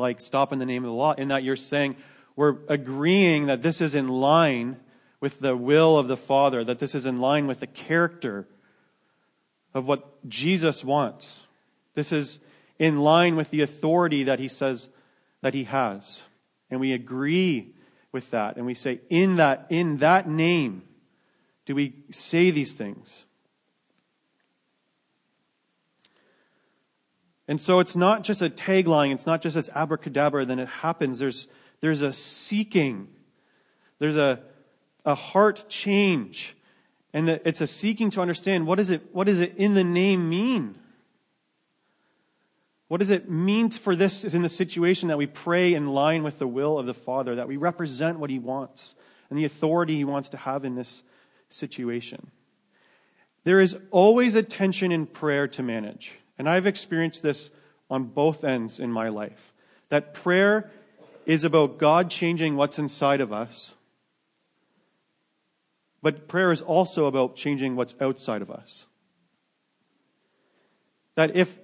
like 0.00 0.20
stop 0.20 0.52
in 0.52 0.58
the 0.58 0.66
name 0.66 0.84
of 0.84 0.90
the 0.90 0.96
law, 0.96 1.12
in 1.12 1.28
that 1.28 1.44
you're 1.44 1.56
saying 1.56 1.96
we're 2.36 2.56
agreeing 2.68 3.46
that 3.46 3.62
this 3.62 3.80
is 3.80 3.94
in 3.94 4.08
line 4.08 4.78
with 5.20 5.40
the 5.40 5.56
will 5.56 5.98
of 5.98 6.08
the 6.08 6.16
Father, 6.16 6.64
that 6.64 6.78
this 6.78 6.94
is 6.94 7.06
in 7.06 7.18
line 7.18 7.46
with 7.46 7.60
the 7.60 7.66
character 7.66 8.48
of 9.74 9.86
what 9.86 10.26
Jesus 10.28 10.82
wants. 10.82 11.46
This 11.94 12.12
is 12.12 12.38
in 12.78 12.98
line 12.98 13.36
with 13.36 13.50
the 13.50 13.60
authority 13.60 14.22
that 14.24 14.38
he 14.38 14.48
says 14.48 14.88
that 15.42 15.54
he 15.54 15.64
has. 15.64 16.22
And 16.70 16.80
we 16.80 16.92
agree 16.92 17.74
with 18.12 18.30
that. 18.30 18.56
And 18.56 18.64
we 18.64 18.74
say, 18.74 19.00
in 19.10 19.36
that, 19.36 19.66
in 19.68 19.98
that 19.98 20.28
name, 20.28 20.82
do 21.66 21.74
we 21.74 21.94
say 22.10 22.50
these 22.50 22.74
things? 22.74 23.24
And 27.50 27.60
so 27.60 27.80
it's 27.80 27.94
not 27.94 28.24
just 28.24 28.40
a 28.40 28.48
tagline, 28.48 29.12
it's 29.12 29.26
not 29.26 29.42
just 29.42 29.56
this 29.56 29.68
abracadabra, 29.74 30.46
then 30.46 30.58
it 30.58 30.68
happens. 30.68 31.18
There's, 31.18 31.48
there's 31.80 32.00
a 32.00 32.14
seeking, 32.14 33.08
there's 33.98 34.16
a 34.16 34.40
a 35.04 35.14
heart 35.14 35.64
change. 35.68 36.56
And 37.12 37.28
it's 37.28 37.60
a 37.60 37.66
seeking 37.66 38.10
to 38.10 38.20
understand 38.20 38.66
what, 38.66 38.78
is 38.78 38.90
it, 38.90 39.12
what 39.12 39.26
does 39.26 39.40
it 39.40 39.54
in 39.56 39.74
the 39.74 39.84
name 39.84 40.28
mean? 40.28 40.76
What 42.88 42.98
does 42.98 43.10
it 43.10 43.28
mean 43.28 43.70
for 43.70 43.94
this 43.96 44.24
is 44.24 44.34
in 44.34 44.42
the 44.42 44.48
situation 44.48 45.08
that 45.08 45.18
we 45.18 45.26
pray 45.26 45.74
in 45.74 45.88
line 45.88 46.22
with 46.22 46.38
the 46.38 46.46
will 46.46 46.78
of 46.78 46.86
the 46.86 46.94
Father, 46.94 47.34
that 47.36 47.48
we 47.48 47.56
represent 47.56 48.18
what 48.18 48.30
He 48.30 48.38
wants 48.38 48.94
and 49.28 49.38
the 49.38 49.44
authority 49.44 49.96
He 49.96 50.04
wants 50.04 50.28
to 50.30 50.36
have 50.36 50.64
in 50.64 50.76
this 50.76 51.02
situation? 51.48 52.30
There 53.42 53.60
is 53.60 53.76
always 53.90 54.34
a 54.34 54.42
tension 54.42 54.92
in 54.92 55.06
prayer 55.06 55.48
to 55.48 55.62
manage. 55.62 56.19
And 56.40 56.48
I've 56.48 56.66
experienced 56.66 57.22
this 57.22 57.50
on 57.90 58.04
both 58.04 58.44
ends 58.44 58.80
in 58.80 58.90
my 58.90 59.10
life. 59.10 59.52
That 59.90 60.14
prayer 60.14 60.70
is 61.26 61.44
about 61.44 61.76
God 61.76 62.08
changing 62.08 62.56
what's 62.56 62.78
inside 62.78 63.20
of 63.20 63.30
us, 63.30 63.74
but 66.00 66.28
prayer 66.28 66.50
is 66.50 66.62
also 66.62 67.04
about 67.04 67.36
changing 67.36 67.76
what's 67.76 67.94
outside 68.00 68.40
of 68.40 68.50
us. 68.50 68.86
That 71.14 71.36
if 71.36 71.58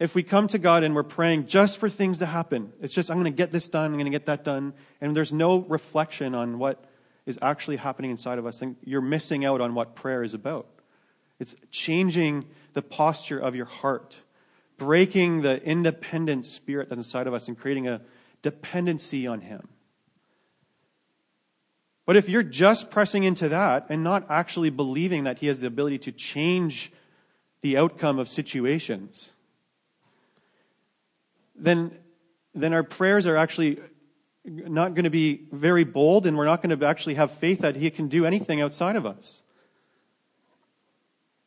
if 0.00 0.14
we 0.14 0.22
come 0.22 0.48
to 0.48 0.58
God 0.58 0.82
and 0.82 0.94
we're 0.94 1.02
praying 1.02 1.46
just 1.46 1.76
for 1.76 1.90
things 1.90 2.16
to 2.20 2.26
happen, 2.26 2.72
it's 2.80 2.94
just, 2.94 3.10
I'm 3.10 3.18
going 3.18 3.30
to 3.30 3.36
get 3.36 3.50
this 3.50 3.68
done, 3.68 3.84
I'm 3.84 3.98
going 3.98 4.06
to 4.06 4.10
get 4.10 4.24
that 4.26 4.44
done, 4.44 4.72
and 5.02 5.14
there's 5.14 5.34
no 5.34 5.58
reflection 5.58 6.34
on 6.34 6.58
what 6.58 6.82
is 7.26 7.38
actually 7.42 7.76
happening 7.76 8.10
inside 8.10 8.38
of 8.38 8.46
us, 8.46 8.60
then 8.60 8.76
you're 8.82 9.02
missing 9.02 9.44
out 9.44 9.60
on 9.60 9.74
what 9.74 9.94
prayer 9.94 10.22
is 10.22 10.32
about. 10.32 10.66
It's 11.38 11.54
changing 11.70 12.46
the 12.76 12.82
posture 12.82 13.38
of 13.38 13.56
your 13.56 13.64
heart, 13.64 14.16
breaking 14.76 15.40
the 15.40 15.62
independent 15.64 16.44
spirit 16.44 16.90
that's 16.90 16.98
inside 16.98 17.26
of 17.26 17.32
us, 17.32 17.48
and 17.48 17.58
creating 17.58 17.88
a 17.88 18.02
dependency 18.42 19.26
on 19.26 19.40
Him. 19.40 19.66
But 22.04 22.18
if 22.18 22.28
you're 22.28 22.42
just 22.42 22.90
pressing 22.90 23.24
into 23.24 23.48
that 23.48 23.86
and 23.88 24.04
not 24.04 24.26
actually 24.28 24.68
believing 24.68 25.24
that 25.24 25.38
He 25.38 25.46
has 25.46 25.60
the 25.60 25.66
ability 25.66 26.00
to 26.00 26.12
change 26.12 26.92
the 27.62 27.78
outcome 27.78 28.18
of 28.18 28.28
situations, 28.28 29.32
then, 31.54 31.96
then 32.54 32.74
our 32.74 32.82
prayers 32.82 33.26
are 33.26 33.38
actually 33.38 33.80
not 34.44 34.94
going 34.94 35.04
to 35.04 35.10
be 35.10 35.46
very 35.50 35.84
bold 35.84 36.26
and 36.26 36.36
we're 36.36 36.44
not 36.44 36.62
going 36.62 36.78
to 36.78 36.86
actually 36.86 37.14
have 37.14 37.30
faith 37.30 37.60
that 37.60 37.76
He 37.76 37.90
can 37.90 38.08
do 38.08 38.26
anything 38.26 38.60
outside 38.60 38.96
of 38.96 39.06
us. 39.06 39.40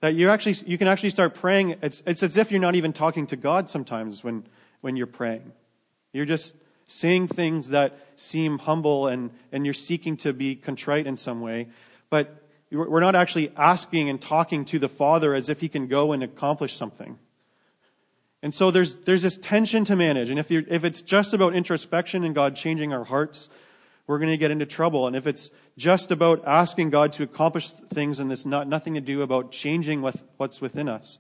That 0.01 0.15
you 0.15 0.29
actually 0.29 0.55
you 0.65 0.77
can 0.77 0.87
actually 0.87 1.09
start 1.09 1.35
praying. 1.35 1.75
It's, 1.81 2.01
it's 2.05 2.23
as 2.23 2.37
if 2.37 2.51
you're 2.51 2.61
not 2.61 2.75
even 2.75 2.93
talking 2.93 3.27
to 3.27 3.35
God 3.35 3.69
sometimes 3.69 4.23
when, 4.23 4.45
when 4.81 4.95
you're 4.95 5.07
praying. 5.07 5.51
You're 6.13 6.25
just 6.25 6.55
saying 6.87 7.27
things 7.27 7.69
that 7.69 7.99
seem 8.15 8.59
humble 8.59 9.07
and, 9.07 9.31
and 9.51 9.65
you're 9.65 9.73
seeking 9.73 10.17
to 10.17 10.33
be 10.33 10.55
contrite 10.55 11.05
in 11.05 11.17
some 11.17 11.41
way. 11.41 11.67
But 12.09 12.43
we're 12.71 12.99
not 12.99 13.15
actually 13.15 13.51
asking 13.55 14.09
and 14.09 14.21
talking 14.21 14.65
to 14.65 14.79
the 14.79 14.87
Father 14.87 15.33
as 15.33 15.49
if 15.49 15.59
He 15.59 15.69
can 15.69 15.87
go 15.87 16.11
and 16.11 16.23
accomplish 16.23 16.75
something. 16.75 17.19
And 18.41 18.53
so 18.53 18.71
there's, 18.71 18.95
there's 18.95 19.23
this 19.23 19.37
tension 19.37 19.83
to 19.85 19.95
manage. 19.95 20.29
And 20.29 20.39
if, 20.39 20.49
you 20.49 20.65
if 20.69 20.85
it's 20.85 21.01
just 21.01 21.33
about 21.33 21.55
introspection 21.55 22.23
and 22.23 22.33
God 22.33 22.55
changing 22.55 22.93
our 22.93 23.03
hearts, 23.03 23.49
we're 24.09 24.17
going 24.17 24.31
to 24.31 24.37
get 24.37 24.49
into 24.49 24.65
trouble. 24.65 25.05
And 25.05 25.15
if 25.15 25.27
it's 25.27 25.51
just 25.77 26.09
about 26.09 26.43
asking 26.43 26.89
God 26.89 27.13
to 27.13 27.21
accomplish 27.21 27.69
things 27.69 28.19
and 28.19 28.31
it's 28.31 28.43
not 28.43 28.67
nothing 28.67 28.95
to 28.95 29.01
do 29.01 29.21
about 29.21 29.51
changing 29.51 30.01
what, 30.01 30.15
what's 30.37 30.61
within 30.61 30.89
us, 30.89 31.19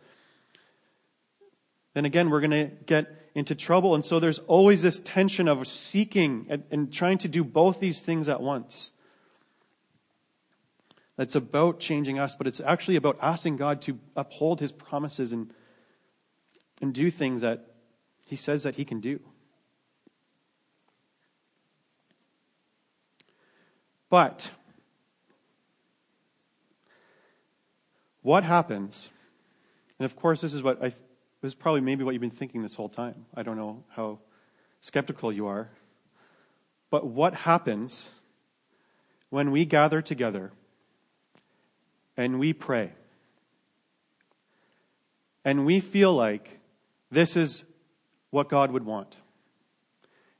then 1.93 2.03
again, 2.03 2.31
we're 2.31 2.39
going 2.39 2.49
to 2.49 2.71
get 2.87 3.29
into 3.35 3.53
trouble. 3.53 3.93
And 3.93 4.03
so 4.03 4.19
there's 4.19 4.39
always 4.39 4.81
this 4.81 4.99
tension 5.01 5.47
of 5.47 5.67
seeking 5.67 6.47
and, 6.49 6.63
and 6.71 6.91
trying 6.91 7.19
to 7.19 7.27
do 7.27 7.43
both 7.43 7.79
these 7.79 8.01
things 8.01 8.27
at 8.27 8.41
once. 8.41 8.91
It's 11.19 11.35
about 11.35 11.79
changing 11.79 12.17
us, 12.17 12.33
but 12.33 12.47
it's 12.47 12.59
actually 12.59 12.95
about 12.95 13.19
asking 13.21 13.57
God 13.57 13.81
to 13.81 13.99
uphold 14.15 14.61
his 14.61 14.71
promises 14.71 15.31
and, 15.31 15.53
and 16.81 16.91
do 16.91 17.11
things 17.11 17.41
that 17.41 17.67
he 18.25 18.35
says 18.35 18.63
that 18.63 18.77
he 18.77 18.83
can 18.83 18.99
do. 18.99 19.19
But 24.09 24.51
what 28.21 28.43
happens? 28.43 29.09
And 29.97 30.05
of 30.05 30.15
course, 30.15 30.41
this 30.41 30.53
is 30.53 30.63
what 30.63 30.83
I 30.83 30.91
this 31.41 31.51
is 31.51 31.55
probably 31.55 31.81
maybe 31.81 32.03
what 32.03 32.11
you've 32.11 32.21
been 32.21 32.29
thinking 32.29 32.61
this 32.61 32.75
whole 32.75 32.89
time. 32.89 33.25
I 33.33 33.43
don't 33.43 33.55
know 33.55 33.83
how 33.89 34.19
skeptical 34.81 35.31
you 35.31 35.47
are. 35.47 35.69
But 36.89 37.05
what 37.05 37.33
happens 37.33 38.11
when 39.29 39.51
we 39.51 39.63
gather 39.63 40.01
together 40.01 40.51
and 42.17 42.39
we 42.39 42.51
pray 42.51 42.91
and 45.45 45.65
we 45.65 45.79
feel 45.79 46.13
like 46.13 46.59
this 47.09 47.37
is 47.37 47.63
what 48.31 48.49
God 48.49 48.71
would 48.71 48.85
want? 48.85 49.15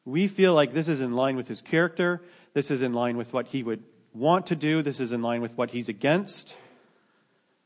We 0.04 0.28
feel 0.28 0.54
like 0.54 0.74
this 0.74 0.88
is 0.88 1.02
in 1.02 1.12
line 1.12 1.38
with 1.38 1.48
his 1.48 1.62
character, 1.62 2.22
this 2.54 2.72
is 2.72 2.82
in 2.82 2.94
line 2.94 3.18
with 3.18 3.34
what 3.34 3.48
he 3.48 3.64
would 3.64 3.84
want 4.14 4.48
to 4.48 4.56
do, 4.56 4.82
this 4.82 5.00
is 5.00 5.12
in 5.12 5.22
line 5.22 5.42
with 5.42 5.58
what 5.58 5.72
he's 5.72 5.90
against. 5.90 6.58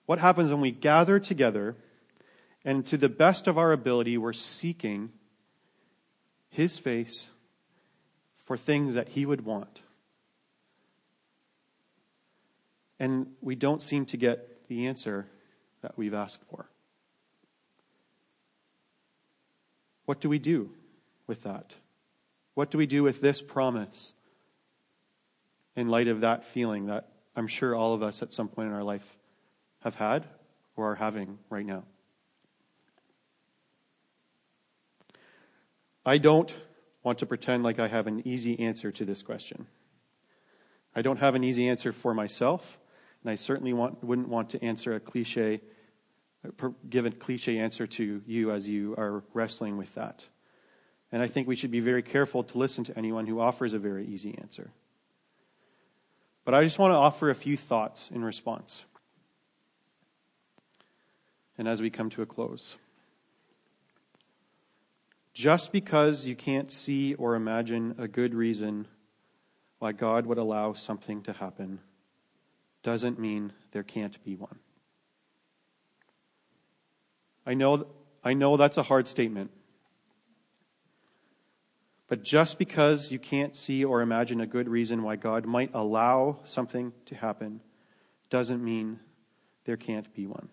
What 0.05 0.19
happens 0.19 0.51
when 0.51 0.61
we 0.61 0.71
gather 0.71 1.19
together 1.19 1.75
and 2.65 2.85
to 2.85 2.97
the 2.97 3.09
best 3.09 3.47
of 3.47 3.57
our 3.57 3.71
ability, 3.71 4.17
we're 4.17 4.33
seeking 4.33 5.11
His 6.49 6.77
face 6.77 7.29
for 8.45 8.55
things 8.55 8.95
that 8.95 9.09
He 9.09 9.25
would 9.25 9.45
want. 9.45 9.81
And 12.99 13.27
we 13.41 13.55
don't 13.55 13.81
seem 13.81 14.05
to 14.07 14.17
get 14.17 14.67
the 14.67 14.87
answer 14.87 15.27
that 15.81 15.97
we've 15.97 16.13
asked 16.13 16.39
for. 16.49 16.69
What 20.05 20.21
do 20.21 20.29
we 20.29 20.39
do 20.39 20.69
with 21.27 21.43
that? 21.43 21.75
What 22.53 22.71
do 22.71 22.77
we 22.77 22.85
do 22.85 23.03
with 23.03 23.19
this 23.19 23.41
promise 23.41 24.13
in 25.75 25.87
light 25.87 26.07
of 26.07 26.21
that 26.21 26.45
feeling 26.45 26.87
that 26.87 27.09
I'm 27.35 27.47
sure 27.47 27.75
all 27.75 27.93
of 27.93 28.03
us 28.03 28.21
at 28.21 28.31
some 28.31 28.47
point 28.47 28.69
in 28.69 28.73
our 28.75 28.83
life 28.83 29.17
have 29.81 29.95
had 29.95 30.27
or 30.75 30.91
are 30.91 30.95
having 30.95 31.39
right 31.49 31.65
now? 31.65 31.83
I 36.05 36.17
don't 36.17 36.53
want 37.03 37.19
to 37.19 37.25
pretend 37.25 37.63
like 37.63 37.79
I 37.79 37.87
have 37.87 38.07
an 38.07 38.27
easy 38.27 38.59
answer 38.59 38.91
to 38.91 39.05
this 39.05 39.21
question. 39.21 39.67
I 40.95 41.01
don't 41.01 41.17
have 41.17 41.35
an 41.35 41.43
easy 41.43 41.67
answer 41.67 41.91
for 41.91 42.13
myself, 42.13 42.77
and 43.23 43.31
I 43.31 43.35
certainly 43.35 43.73
want, 43.73 44.03
wouldn't 44.03 44.27
want 44.27 44.49
to 44.51 44.63
answer 44.63 44.93
a 44.93 44.99
cliche, 44.99 45.61
give 46.89 47.05
a 47.05 47.11
cliche 47.11 47.57
answer 47.57 47.87
to 47.87 48.21
you 48.25 48.51
as 48.51 48.67
you 48.67 48.95
are 48.97 49.23
wrestling 49.33 49.77
with 49.77 49.95
that. 49.95 50.27
And 51.11 51.21
I 51.21 51.27
think 51.27 51.47
we 51.47 51.55
should 51.55 51.71
be 51.71 51.79
very 51.79 52.03
careful 52.03 52.43
to 52.43 52.57
listen 52.57 52.83
to 52.85 52.97
anyone 52.97 53.27
who 53.27 53.39
offers 53.39 53.73
a 53.73 53.79
very 53.79 54.05
easy 54.05 54.37
answer. 54.39 54.71
But 56.45 56.53
I 56.53 56.63
just 56.63 56.79
want 56.79 56.91
to 56.91 56.97
offer 56.97 57.29
a 57.29 57.35
few 57.35 57.55
thoughts 57.55 58.09
in 58.13 58.23
response. 58.23 58.85
And 61.57 61.67
as 61.67 61.81
we 61.81 61.89
come 61.89 62.09
to 62.11 62.21
a 62.21 62.25
close. 62.25 62.77
Just 65.33 65.71
because 65.71 66.27
you 66.27 66.35
can't 66.35 66.71
see 66.71 67.13
or 67.15 67.35
imagine 67.35 67.95
a 67.97 68.07
good 68.07 68.33
reason 68.33 68.87
why 69.79 69.91
God 69.91 70.25
would 70.27 70.37
allow 70.37 70.73
something 70.73 71.21
to 71.23 71.33
happen 71.33 71.79
doesn't 72.83 73.17
mean 73.17 73.53
there 73.71 73.83
can't 73.83 74.21
be 74.23 74.35
one. 74.35 74.59
I 77.45 77.53
know, 77.53 77.87
I 78.23 78.33
know 78.33 78.57
that's 78.57 78.77
a 78.77 78.83
hard 78.83 79.07
statement. 79.07 79.51
But 82.07 82.23
just 82.23 82.59
because 82.59 83.11
you 83.11 83.19
can't 83.19 83.55
see 83.55 83.83
or 83.83 84.01
imagine 84.01 84.41
a 84.41 84.47
good 84.47 84.67
reason 84.67 85.03
why 85.03 85.15
God 85.15 85.45
might 85.45 85.71
allow 85.73 86.39
something 86.43 86.93
to 87.05 87.15
happen 87.15 87.61
doesn't 88.29 88.63
mean 88.63 88.99
there 89.65 89.77
can't 89.77 90.13
be 90.13 90.27
one. 90.27 90.49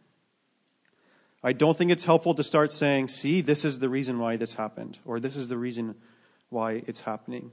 I 1.42 1.52
don't 1.52 1.76
think 1.76 1.90
it's 1.90 2.04
helpful 2.04 2.34
to 2.34 2.42
start 2.42 2.70
saying, 2.72 3.08
see, 3.08 3.40
this 3.40 3.64
is 3.64 3.78
the 3.78 3.88
reason 3.88 4.18
why 4.18 4.36
this 4.36 4.54
happened, 4.54 4.98
or 5.04 5.20
this 5.20 5.36
is 5.36 5.48
the 5.48 5.56
reason 5.56 5.94
why 6.50 6.82
it's 6.86 7.00
happening. 7.00 7.50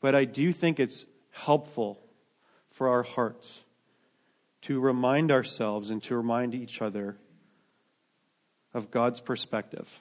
But 0.00 0.14
I 0.14 0.24
do 0.24 0.52
think 0.52 0.78
it's 0.78 1.04
helpful 1.32 2.00
for 2.70 2.88
our 2.88 3.02
hearts 3.02 3.62
to 4.62 4.80
remind 4.80 5.30
ourselves 5.30 5.90
and 5.90 6.02
to 6.04 6.16
remind 6.16 6.54
each 6.54 6.80
other 6.80 7.16
of 8.72 8.90
God's 8.90 9.20
perspective 9.20 10.00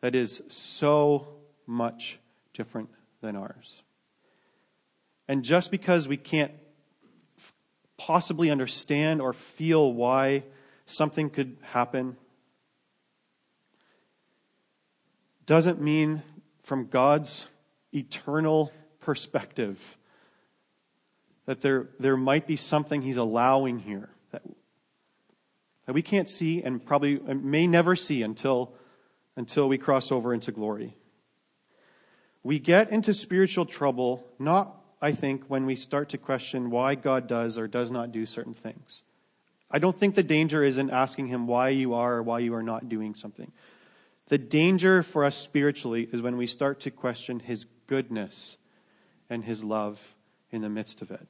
that 0.00 0.14
is 0.14 0.42
so 0.48 1.35
much 1.66 2.18
different 2.52 2.88
than 3.20 3.36
ours. 3.36 3.82
And 5.28 5.42
just 5.42 5.70
because 5.70 6.06
we 6.06 6.16
can't 6.16 6.52
possibly 7.96 8.50
understand 8.50 9.20
or 9.20 9.32
feel 9.32 9.92
why 9.92 10.44
something 10.86 11.30
could 11.30 11.56
happen 11.62 12.16
doesn't 15.46 15.80
mean 15.80 16.22
from 16.62 16.86
God's 16.86 17.48
eternal 17.92 18.72
perspective 19.00 19.96
that 21.46 21.60
there, 21.60 21.88
there 21.98 22.16
might 22.16 22.46
be 22.46 22.56
something 22.56 23.02
he's 23.02 23.16
allowing 23.16 23.78
here 23.78 24.10
that, 24.32 24.42
that 25.86 25.92
we 25.92 26.02
can't 26.02 26.28
see 26.28 26.62
and 26.62 26.84
probably 26.84 27.18
may 27.18 27.66
never 27.66 27.94
see 27.94 28.22
until, 28.22 28.74
until 29.36 29.68
we 29.68 29.78
cross 29.78 30.10
over 30.10 30.34
into 30.34 30.50
glory. 30.50 30.96
We 32.46 32.60
get 32.60 32.90
into 32.90 33.12
spiritual 33.12 33.66
trouble 33.66 34.24
not, 34.38 34.72
I 35.02 35.10
think, 35.10 35.46
when 35.48 35.66
we 35.66 35.74
start 35.74 36.10
to 36.10 36.16
question 36.16 36.70
why 36.70 36.94
God 36.94 37.26
does 37.26 37.58
or 37.58 37.66
does 37.66 37.90
not 37.90 38.12
do 38.12 38.24
certain 38.24 38.54
things. 38.54 39.02
I 39.68 39.80
don't 39.80 39.98
think 39.98 40.14
the 40.14 40.22
danger 40.22 40.62
is 40.62 40.78
in 40.78 40.88
asking 40.88 41.26
him 41.26 41.48
why 41.48 41.70
you 41.70 41.94
are 41.94 42.18
or 42.18 42.22
why 42.22 42.38
you 42.38 42.54
are 42.54 42.62
not 42.62 42.88
doing 42.88 43.16
something. 43.16 43.50
The 44.28 44.38
danger 44.38 45.02
for 45.02 45.24
us 45.24 45.34
spiritually 45.34 46.08
is 46.12 46.22
when 46.22 46.36
we 46.36 46.46
start 46.46 46.78
to 46.80 46.92
question 46.92 47.40
his 47.40 47.66
goodness 47.88 48.58
and 49.28 49.44
his 49.44 49.64
love 49.64 50.14
in 50.52 50.62
the 50.62 50.68
midst 50.68 51.02
of 51.02 51.10
it. 51.10 51.26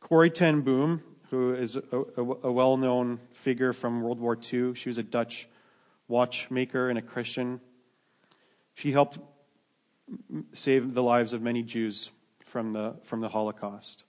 Corrie 0.00 0.30
ten 0.30 0.62
Boom, 0.62 1.02
who 1.28 1.52
is 1.52 1.76
a, 1.76 1.82
a, 1.92 2.22
a 2.22 2.52
well 2.52 2.78
known 2.78 3.20
figure 3.32 3.74
from 3.74 4.00
World 4.00 4.18
War 4.18 4.34
II, 4.34 4.74
she 4.76 4.88
was 4.88 4.96
a 4.96 5.02
Dutch 5.02 5.46
watchmaker 6.08 6.88
and 6.88 6.98
a 6.98 7.02
Christian. 7.02 7.60
She 8.80 8.92
helped 8.92 9.18
save 10.54 10.94
the 10.94 11.02
lives 11.02 11.34
of 11.34 11.42
many 11.42 11.62
Jews 11.62 12.10
from 12.46 12.72
the, 12.72 12.96
from 13.02 13.20
the 13.20 13.28
Holocaust. 13.28 14.04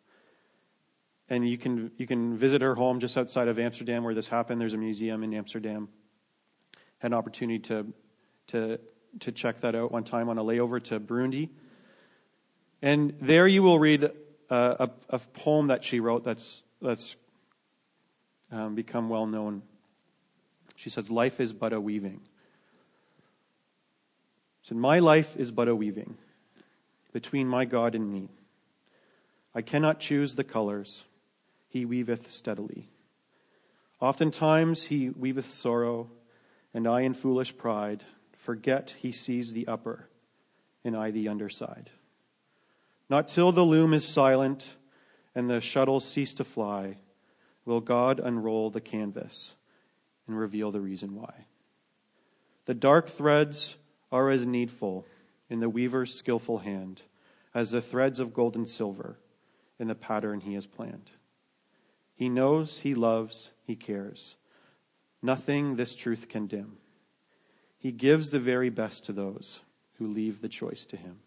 And 1.28 1.48
you 1.48 1.58
can, 1.58 1.92
you 1.98 2.08
can 2.08 2.38
visit 2.38 2.62
her 2.62 2.76
home 2.76 3.02
just 3.02 3.18
outside 3.18 3.50
of 3.50 3.60
Amsterdam 3.60 4.06
where 4.06 4.14
this 4.14 4.30
happened. 4.30 4.62
There's 4.62 4.74
a 4.74 4.78
museum 4.78 5.24
in 5.24 5.34
Amsterdam. 5.34 5.90
Had 7.00 7.12
an 7.12 7.18
opportunity 7.18 7.60
to, 7.60 7.86
to, 8.48 8.80
to 9.20 9.34
check 9.34 9.60
that 9.60 9.76
out 9.76 9.92
one 9.92 10.06
time 10.06 10.30
on 10.30 10.38
a 10.38 10.42
layover 10.42 10.82
to 10.86 11.02
Burundi. 11.02 11.50
And 12.82 13.14
there 13.20 13.50
you 13.50 13.64
will 13.64 13.78
read 13.78 14.04
a, 14.04 14.14
a, 14.50 14.90
a 15.10 15.20
poem 15.20 15.68
that 15.68 15.84
she 15.84 16.00
wrote 16.00 16.24
that's, 16.24 16.64
that's 16.82 17.18
um, 18.54 18.76
become 18.76 19.10
well 19.10 19.26
known. 19.26 19.64
She 20.78 20.90
says, 20.90 21.12
Life 21.12 21.42
is 21.42 21.52
but 21.52 21.74
a 21.74 21.82
weaving. 21.82 22.22
Said, 24.62 24.78
My 24.78 25.00
life 25.00 25.36
is 25.38 25.52
but 25.52 25.68
a 25.68 25.76
weaving 25.76 26.18
between 27.12 27.48
my 27.48 27.66
God 27.66 27.96
and 27.96 28.12
me. 28.12 28.30
I 29.54 29.62
cannot 29.62 30.00
choose 30.00 30.36
the 30.36 30.44
colors 30.44 31.06
he 31.68 31.86
weaveth 31.86 32.30
steadily. 32.32 32.90
Oftentimes 34.00 34.86
he 34.86 35.10
weaveth 35.10 35.52
sorrow, 35.52 36.10
and 36.74 36.88
I 36.88 37.02
in 37.02 37.14
foolish 37.14 37.58
pride 37.58 38.04
forget 38.38 38.96
he 39.00 39.12
sees 39.12 39.54
the 39.54 39.68
upper, 39.68 40.10
and 40.84 40.96
I 40.96 41.12
the 41.12 41.28
underside. 41.28 41.92
Not 43.10 43.28
till 43.28 43.52
the 43.52 43.64
loom 43.64 43.94
is 43.94 44.08
silent 44.08 44.78
and 45.36 45.50
the 45.50 45.62
shuttles 45.62 46.06
cease 46.06 46.34
to 46.36 46.44
fly 46.44 46.98
will 47.66 47.82
God 47.82 48.20
unroll 48.20 48.70
the 48.70 48.82
canvas 48.82 49.56
and 50.28 50.38
reveal 50.38 50.72
the 50.72 50.82
reason 50.82 51.16
why. 51.16 51.46
The 52.66 52.74
dark 52.74 53.10
threads 53.10 53.76
are 54.12 54.30
as 54.30 54.46
needful 54.46 55.06
in 55.50 55.60
the 55.60 55.70
weaver's 55.70 56.14
skillful 56.14 56.60
hand 56.60 57.04
as 57.54 57.72
the 57.72 57.82
threads 57.82 58.20
of 58.20 58.34
gold 58.34 58.56
and 58.56 58.68
silver 58.68 59.18
in 59.80 59.88
the 59.88 59.96
pattern 59.96 60.42
he 60.42 60.54
has 60.54 60.68
planned. 60.68 61.12
He 62.16 62.30
knows, 62.30 62.80
he 62.80 62.94
loves, 62.94 63.52
he 63.66 63.76
cares. 63.76 64.36
Nothing 65.22 65.76
this 65.76 65.96
truth 65.96 66.30
can 66.30 66.48
dim. 66.48 66.78
He 67.78 67.92
gives 67.92 68.30
the 68.30 68.40
very 68.40 68.70
best 68.70 69.04
to 69.06 69.14
those 69.14 69.62
who 69.98 70.08
leave 70.08 70.42
the 70.42 70.50
choice 70.50 70.86
to 70.88 70.98
him. 70.98 71.20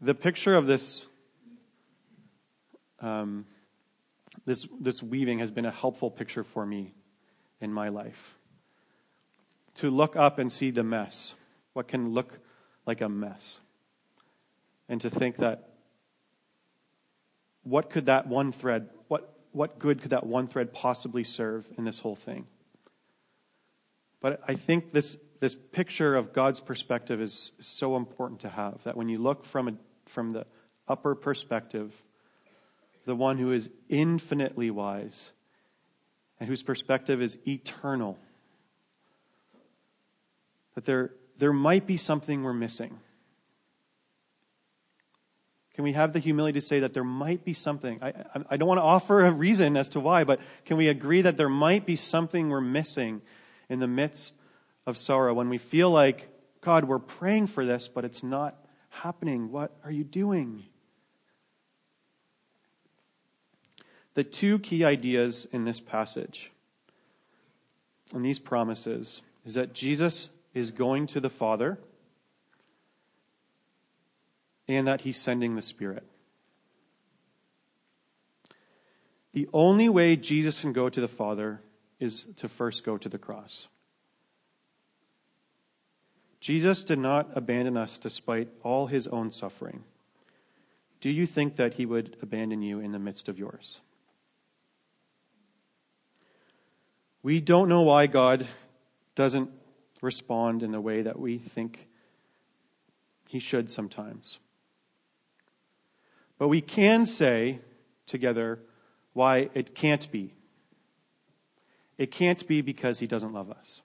The 0.00 0.14
picture 0.14 0.56
of 0.56 0.66
this, 0.66 1.06
um, 3.00 3.46
this, 4.44 4.66
this 4.80 5.02
weaving 5.02 5.38
has 5.38 5.50
been 5.50 5.64
a 5.64 5.70
helpful 5.70 6.10
picture 6.10 6.44
for 6.44 6.66
me 6.66 6.92
in 7.60 7.72
my 7.72 7.88
life. 7.88 8.34
To 9.76 9.90
look 9.90 10.16
up 10.16 10.38
and 10.38 10.52
see 10.52 10.70
the 10.70 10.82
mess, 10.82 11.34
what 11.72 11.88
can 11.88 12.12
look 12.12 12.38
like 12.86 13.00
a 13.00 13.08
mess, 13.08 13.58
and 14.88 15.00
to 15.00 15.10
think 15.10 15.36
that 15.36 15.70
what 17.62 17.90
could 17.90 18.06
that 18.06 18.26
one 18.26 18.52
thread, 18.52 18.90
what, 19.08 19.38
what 19.52 19.78
good 19.78 20.02
could 20.02 20.10
that 20.10 20.26
one 20.26 20.48
thread 20.48 20.72
possibly 20.72 21.24
serve 21.24 21.68
in 21.78 21.84
this 21.84 22.00
whole 22.00 22.16
thing? 22.16 22.46
But 24.20 24.40
I 24.46 24.54
think 24.54 24.92
this, 24.92 25.16
this 25.40 25.56
picture 25.72 26.14
of 26.14 26.32
God's 26.32 26.60
perspective 26.60 27.20
is 27.20 27.52
so 27.60 27.96
important 27.96 28.40
to 28.40 28.48
have 28.48 28.82
that 28.84 28.96
when 28.96 29.08
you 29.08 29.18
look 29.18 29.44
from, 29.44 29.68
a, 29.68 29.72
from 30.06 30.32
the 30.32 30.46
upper 30.88 31.14
perspective, 31.14 32.02
the 33.04 33.16
one 33.16 33.38
who 33.38 33.52
is 33.52 33.68
infinitely 33.88 34.70
wise 34.70 35.32
and 36.38 36.48
whose 36.48 36.62
perspective 36.62 37.20
is 37.20 37.38
eternal, 37.46 38.18
that 40.74 40.84
there, 40.84 41.12
there 41.38 41.52
might 41.52 41.86
be 41.86 41.96
something 41.96 42.42
we're 42.42 42.52
missing. 42.52 42.98
Can 45.74 45.84
we 45.84 45.92
have 45.92 46.12
the 46.12 46.18
humility 46.18 46.60
to 46.60 46.66
say 46.66 46.80
that 46.80 46.92
there 46.92 47.04
might 47.04 47.44
be 47.44 47.54
something? 47.54 47.98
I, 48.02 48.12
I, 48.50 48.56
don't 48.56 48.68
want 48.68 48.78
to 48.78 48.82
offer 48.82 49.24
a 49.24 49.30
reason 49.30 49.76
as 49.76 49.88
to 49.90 50.00
why, 50.00 50.24
but 50.24 50.38
can 50.66 50.76
we 50.76 50.88
agree 50.88 51.22
that 51.22 51.38
there 51.38 51.48
might 51.48 51.86
be 51.86 51.96
something 51.96 52.50
we're 52.50 52.60
missing 52.60 53.22
in 53.70 53.80
the 53.80 53.86
midst 53.86 54.34
of 54.86 54.98
sorrow 54.98 55.32
when 55.32 55.48
we 55.48 55.56
feel 55.56 55.90
like, 55.90 56.28
God, 56.60 56.84
we're 56.84 56.98
praying 56.98 57.46
for 57.46 57.64
this, 57.64 57.88
but 57.88 58.04
it's 58.04 58.22
not 58.22 58.56
happening? 58.90 59.50
What 59.50 59.74
are 59.82 59.90
you 59.90 60.04
doing? 60.04 60.64
The 64.14 64.24
two 64.24 64.58
key 64.58 64.84
ideas 64.84 65.46
in 65.52 65.64
this 65.64 65.80
passage 65.80 66.52
and 68.12 68.22
these 68.22 68.38
promises 68.38 69.22
is 69.46 69.54
that 69.54 69.72
Jesus 69.72 70.28
is 70.54 70.70
going 70.70 71.06
to 71.08 71.20
the 71.20 71.30
Father 71.30 71.78
and 74.68 74.86
that 74.86 75.02
he's 75.02 75.16
sending 75.16 75.54
the 75.54 75.62
Spirit. 75.62 76.04
The 79.32 79.48
only 79.52 79.88
way 79.88 80.16
Jesus 80.16 80.60
can 80.60 80.72
go 80.72 80.88
to 80.88 81.00
the 81.00 81.08
Father 81.08 81.60
is 81.98 82.28
to 82.36 82.48
first 82.48 82.84
go 82.84 82.98
to 82.98 83.08
the 83.08 83.18
cross. 83.18 83.68
Jesus 86.40 86.82
did 86.82 86.98
not 86.98 87.30
abandon 87.34 87.76
us 87.76 87.98
despite 87.98 88.48
all 88.62 88.86
his 88.86 89.06
own 89.06 89.30
suffering. 89.30 89.84
Do 91.00 91.08
you 91.08 91.24
think 91.24 91.56
that 91.56 91.74
he 91.74 91.86
would 91.86 92.16
abandon 92.20 92.62
you 92.62 92.80
in 92.80 92.92
the 92.92 92.98
midst 92.98 93.28
of 93.28 93.38
yours? 93.38 93.80
We 97.22 97.40
don't 97.40 97.68
know 97.68 97.82
why 97.82 98.08
God 98.08 98.46
doesn't 99.14 99.50
respond 100.02 100.62
in 100.62 100.72
the 100.72 100.80
way 100.80 101.00
that 101.00 101.18
we 101.18 101.38
think 101.38 101.88
he 103.26 103.38
should 103.38 103.70
sometimes. 103.70 104.38
But 106.38 106.48
we 106.48 106.60
can 106.60 107.06
say 107.06 107.60
together 108.04 108.58
why 109.14 109.48
it 109.54 109.74
can't 109.74 110.10
be. 110.12 110.34
It 111.96 112.10
can't 112.10 112.46
be 112.46 112.60
because 112.60 112.98
he 112.98 113.06
doesn't 113.06 113.32
love 113.32 113.50
us. 113.50 113.80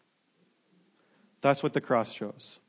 That's 1.41 1.63
what 1.63 1.73
the 1.73 1.81
cross 1.81 2.11
shows. 2.11 2.59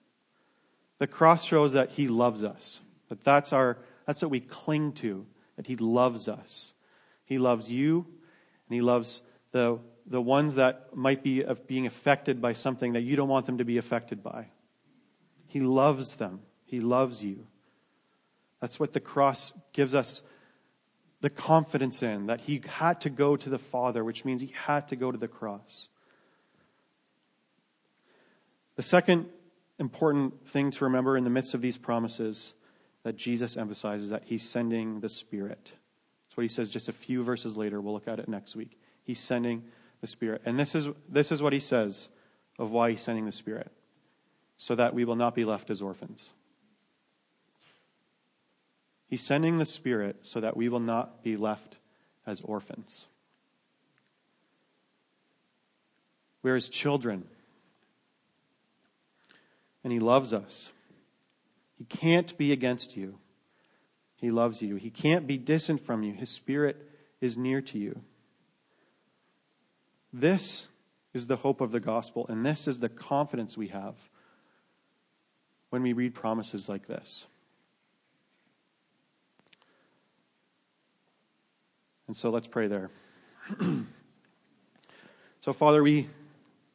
The 0.99 1.07
cross 1.07 1.45
shows 1.45 1.73
that 1.73 1.93
he 1.93 2.07
loves 2.07 2.45
us. 2.45 2.81
That 3.09 3.25
that's 3.25 3.53
our 3.53 3.79
that's 4.05 4.23
what 4.23 4.31
we 4.31 4.41
cling 4.41 4.93
to, 4.95 5.27
that 5.57 5.67
he 5.67 5.77
loves 5.77 6.29
us. 6.29 6.75
He 7.25 7.39
loves 7.39 7.73
you 7.73 8.07
and 8.69 8.75
he 8.75 8.81
loves 8.81 9.23
the 9.53 9.79
the 10.09 10.21
ones 10.21 10.55
that 10.55 10.97
might 10.97 11.23
be 11.23 11.45
being 11.67 11.87
affected 11.87 12.41
by 12.41 12.53
something 12.53 12.95
that 12.95 13.03
you 13.03 13.15
don't 13.15 13.29
want 13.29 13.47
them 13.47 13.59
to 13.59 13.65
be 13.65 13.77
affected 13.77 14.23
by. 14.23 14.47
He 15.47 15.61
loves 15.61 16.17
them. 16.17 16.41
He 16.65 16.81
loves 16.81 17.23
you. 17.23 17.47
That's 18.61 18.81
what 18.81 18.93
the 18.93 19.01
cross 19.01 19.53
gives 19.73 19.95
us 19.95 20.23
the 21.21 21.31
confidence 21.31 22.03
in, 22.03 22.27
that 22.27 22.43
he 22.43 22.63
had 22.65 23.01
to 23.01 23.11
go 23.11 23.37
to 23.37 23.51
the 23.51 23.59
Father, 23.59 24.05
which 24.05 24.25
means 24.25 24.41
he 24.41 24.53
had 24.67 24.89
to 24.89 24.97
go 24.97 25.11
to 25.11 25.19
the 25.19 25.29
cross. 25.29 25.89
The 28.77 28.83
second 28.83 29.27
important 29.79 30.47
thing 30.49 30.71
to 30.71 30.85
remember 30.85 31.17
in 31.17 31.25
the 31.25 31.31
midst 31.31 31.55
of 31.55 31.61
these 31.61 31.77
promises 31.77 32.55
that 33.03 33.17
Jesus 33.17 33.57
emphasizes 33.57 34.11
that 34.11 34.25
he's 34.27 34.49
sending 34.49 35.01
the 35.01 35.09
Spirit. 35.09 35.73
That's 36.27 36.37
what 36.37 36.43
he 36.43 36.49
says 36.49 36.71
just 36.71 36.89
a 36.89 36.93
few 36.93 37.23
verses 37.25 37.57
later. 37.57 37.81
We'll 37.81 37.95
look 37.95 38.09
at 38.09 38.21
it 38.21 38.29
next 38.29 38.55
week. 38.55 38.79
He's 39.03 39.19
sending 39.19 39.65
the 40.01 40.07
Spirit. 40.07 40.43
And 40.45 40.59
this 40.59 40.75
is, 40.75 40.89
this 41.09 41.33
is 41.33 41.43
what 41.43 41.53
he 41.53 41.61
says 41.61 42.09
of 42.59 42.71
why 42.71 42.91
he's 42.91 43.03
sending 43.03 43.27
the 43.27 43.33
Spirit 43.33 43.71
so 44.57 44.75
that 44.75 44.95
we 44.95 45.05
will 45.05 45.17
not 45.17 45.35
be 45.35 45.45
left 45.45 45.71
as 45.71 45.81
orphans. 45.81 46.31
He's 49.07 49.23
sending 49.23 49.57
the 49.57 49.65
Spirit 49.65 50.17
so 50.23 50.41
that 50.41 50.57
we 50.57 50.69
will 50.69 50.81
not 50.81 51.23
be 51.23 51.37
left 51.37 51.77
as 52.27 52.41
orphans. 52.43 53.07
We're 56.43 56.57
his 56.57 56.69
children. 56.69 57.25
And 59.83 59.93
he 59.93 59.99
loves 59.99 60.35
us. 60.35 60.73
He 61.77 61.85
can't 61.85 62.37
be 62.37 62.53
against 62.53 62.97
you. 62.97 63.19
He 64.17 64.31
loves 64.31 64.61
you. 64.61 64.77
He 64.77 64.91
can't 64.91 65.27
be 65.27 65.39
distant 65.39 65.81
from 65.81 66.03
you. 66.03 66.13
His 66.13 66.29
Spirit 66.29 66.77
is 67.21 67.39
near 67.39 67.61
to 67.63 67.79
you. 67.79 68.01
This 70.13 70.67
is 71.13 71.27
the 71.27 71.37
hope 71.37 71.61
of 71.61 71.71
the 71.73 71.81
gospel, 71.81 72.27
and 72.29 72.45
this 72.45 72.67
is 72.67 72.81
the 72.81 72.89
confidence 72.89 73.57
we 73.57 73.69
have 73.69 73.95
when 75.71 75.83
we 75.83 75.93
read 75.93 76.15
promises 76.15 76.69
like 76.69 76.87
this. 76.87 77.27
And 82.07 82.17
so 82.17 82.31
let's 82.31 82.47
pray 82.47 82.69
there. 82.69 82.91
so, 85.43 85.53
Father, 85.53 85.83
we, 85.83 86.09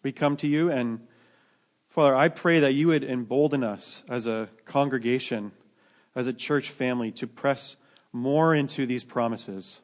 we 0.04 0.12
come 0.12 0.38
to 0.38 0.48
you, 0.48 0.70
and 0.70 1.00
Father, 1.90 2.16
I 2.16 2.30
pray 2.30 2.60
that 2.60 2.74
you 2.74 2.88
would 2.88 3.04
embolden 3.04 3.64
us 3.64 4.04
as 4.10 4.28
a 4.28 4.50
congregation, 4.66 5.52
as 6.16 6.28
a 6.28 6.34
church 6.34 6.70
family, 6.70 7.12
to 7.14 7.26
press 7.26 7.78
more 8.12 8.54
into 8.54 8.86
these 8.86 9.04
promises. 9.04 9.82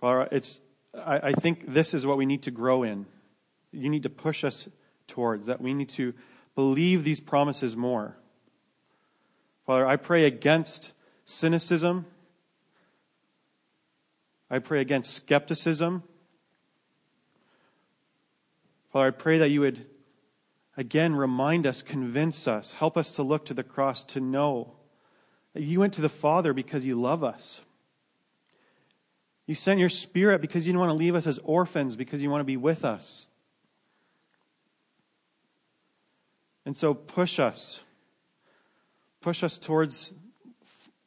Father, 0.00 0.28
it's, 0.30 0.60
I, 0.94 1.28
I 1.28 1.32
think 1.32 1.72
this 1.72 1.94
is 1.94 2.06
what 2.06 2.16
we 2.16 2.26
need 2.26 2.42
to 2.42 2.50
grow 2.50 2.82
in. 2.82 3.06
You 3.72 3.88
need 3.88 4.04
to 4.04 4.10
push 4.10 4.44
us 4.44 4.68
towards, 5.06 5.46
that 5.46 5.60
we 5.60 5.74
need 5.74 5.88
to 5.90 6.14
believe 6.54 7.04
these 7.04 7.20
promises 7.20 7.76
more. 7.76 8.16
Father, 9.66 9.86
I 9.86 9.96
pray 9.96 10.24
against 10.24 10.92
cynicism 11.24 12.06
I 14.50 14.58
pray 14.58 14.80
against 14.80 15.12
skepticism. 15.12 16.02
Father, 18.92 19.08
I 19.08 19.10
pray 19.10 19.38
that 19.38 19.50
you 19.50 19.60
would 19.60 19.84
again 20.76 21.14
remind 21.14 21.66
us, 21.66 21.82
convince 21.82 22.48
us, 22.48 22.74
help 22.74 22.96
us 22.96 23.10
to 23.16 23.22
look 23.22 23.44
to 23.46 23.54
the 23.54 23.62
cross, 23.62 24.04
to 24.04 24.20
know 24.20 24.74
that 25.52 25.62
you 25.62 25.80
went 25.80 25.92
to 25.94 26.00
the 26.00 26.08
Father 26.08 26.52
because 26.54 26.86
you 26.86 26.98
love 26.98 27.22
us. 27.22 27.60
You 29.48 29.54
sent 29.54 29.80
your 29.80 29.88
Spirit 29.88 30.42
because 30.42 30.66
you 30.66 30.74
didn't 30.74 30.80
want 30.80 30.90
to 30.90 30.96
leave 30.96 31.14
us 31.14 31.26
as 31.26 31.38
orphans, 31.42 31.96
because 31.96 32.22
you 32.22 32.28
want 32.28 32.42
to 32.42 32.44
be 32.44 32.58
with 32.58 32.84
us. 32.84 33.26
And 36.66 36.76
so 36.76 36.92
push 36.92 37.40
us. 37.40 37.82
Push 39.22 39.42
us 39.42 39.56
towards 39.56 40.12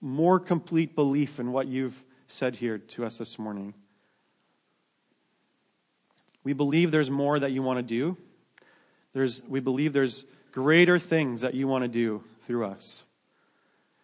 more 0.01 0.39
complete 0.39 0.95
belief 0.95 1.39
in 1.39 1.51
what 1.51 1.67
you've 1.67 2.03
said 2.27 2.55
here 2.55 2.79
to 2.79 3.05
us 3.05 3.19
this 3.19 3.37
morning. 3.37 3.75
We 6.43 6.53
believe 6.53 6.89
there's 6.89 7.11
more 7.11 7.39
that 7.39 7.51
you 7.51 7.61
want 7.61 7.77
to 7.77 7.83
do. 7.83 8.17
There's, 9.13 9.43
we 9.47 9.59
believe 9.59 9.93
there's 9.93 10.25
greater 10.51 10.97
things 10.97 11.41
that 11.41 11.53
you 11.53 11.67
want 11.67 11.83
to 11.83 11.87
do 11.87 12.23
through 12.47 12.65
us. 12.65 13.03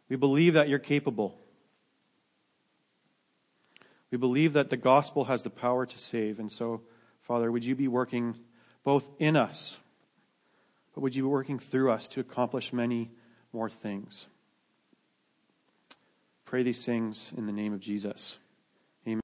We 0.10 0.16
believe 0.16 0.54
that 0.54 0.70
you're 0.70 0.78
capable. 0.78 1.40
We 4.12 4.18
believe 4.18 4.54
that 4.54 4.70
the 4.70 4.78
gospel 4.78 5.26
has 5.26 5.42
the 5.42 5.50
power 5.50 5.86
to 5.86 5.98
save. 5.98 6.40
And 6.40 6.52
so, 6.52 6.82
Father, 7.22 7.52
would 7.52 7.66
you 7.66 7.76
be 7.76 7.88
working 7.88 8.38
both 8.84 9.10
in 9.20 9.36
us, 9.36 9.80
but 10.94 11.02
would 11.02 11.16
you 11.16 11.24
be 11.24 11.30
working 11.30 11.60
through 11.60 11.92
us 11.92 12.08
to 12.10 12.22
accomplish 12.22 12.72
many 12.72 13.12
more 13.52 13.70
things? 13.70 14.28
Pray 16.46 16.64
these 16.64 16.86
things 16.86 17.34
in 17.36 17.46
the 17.46 17.52
name 17.52 17.74
of 17.74 17.82
Jesus. 17.82 18.40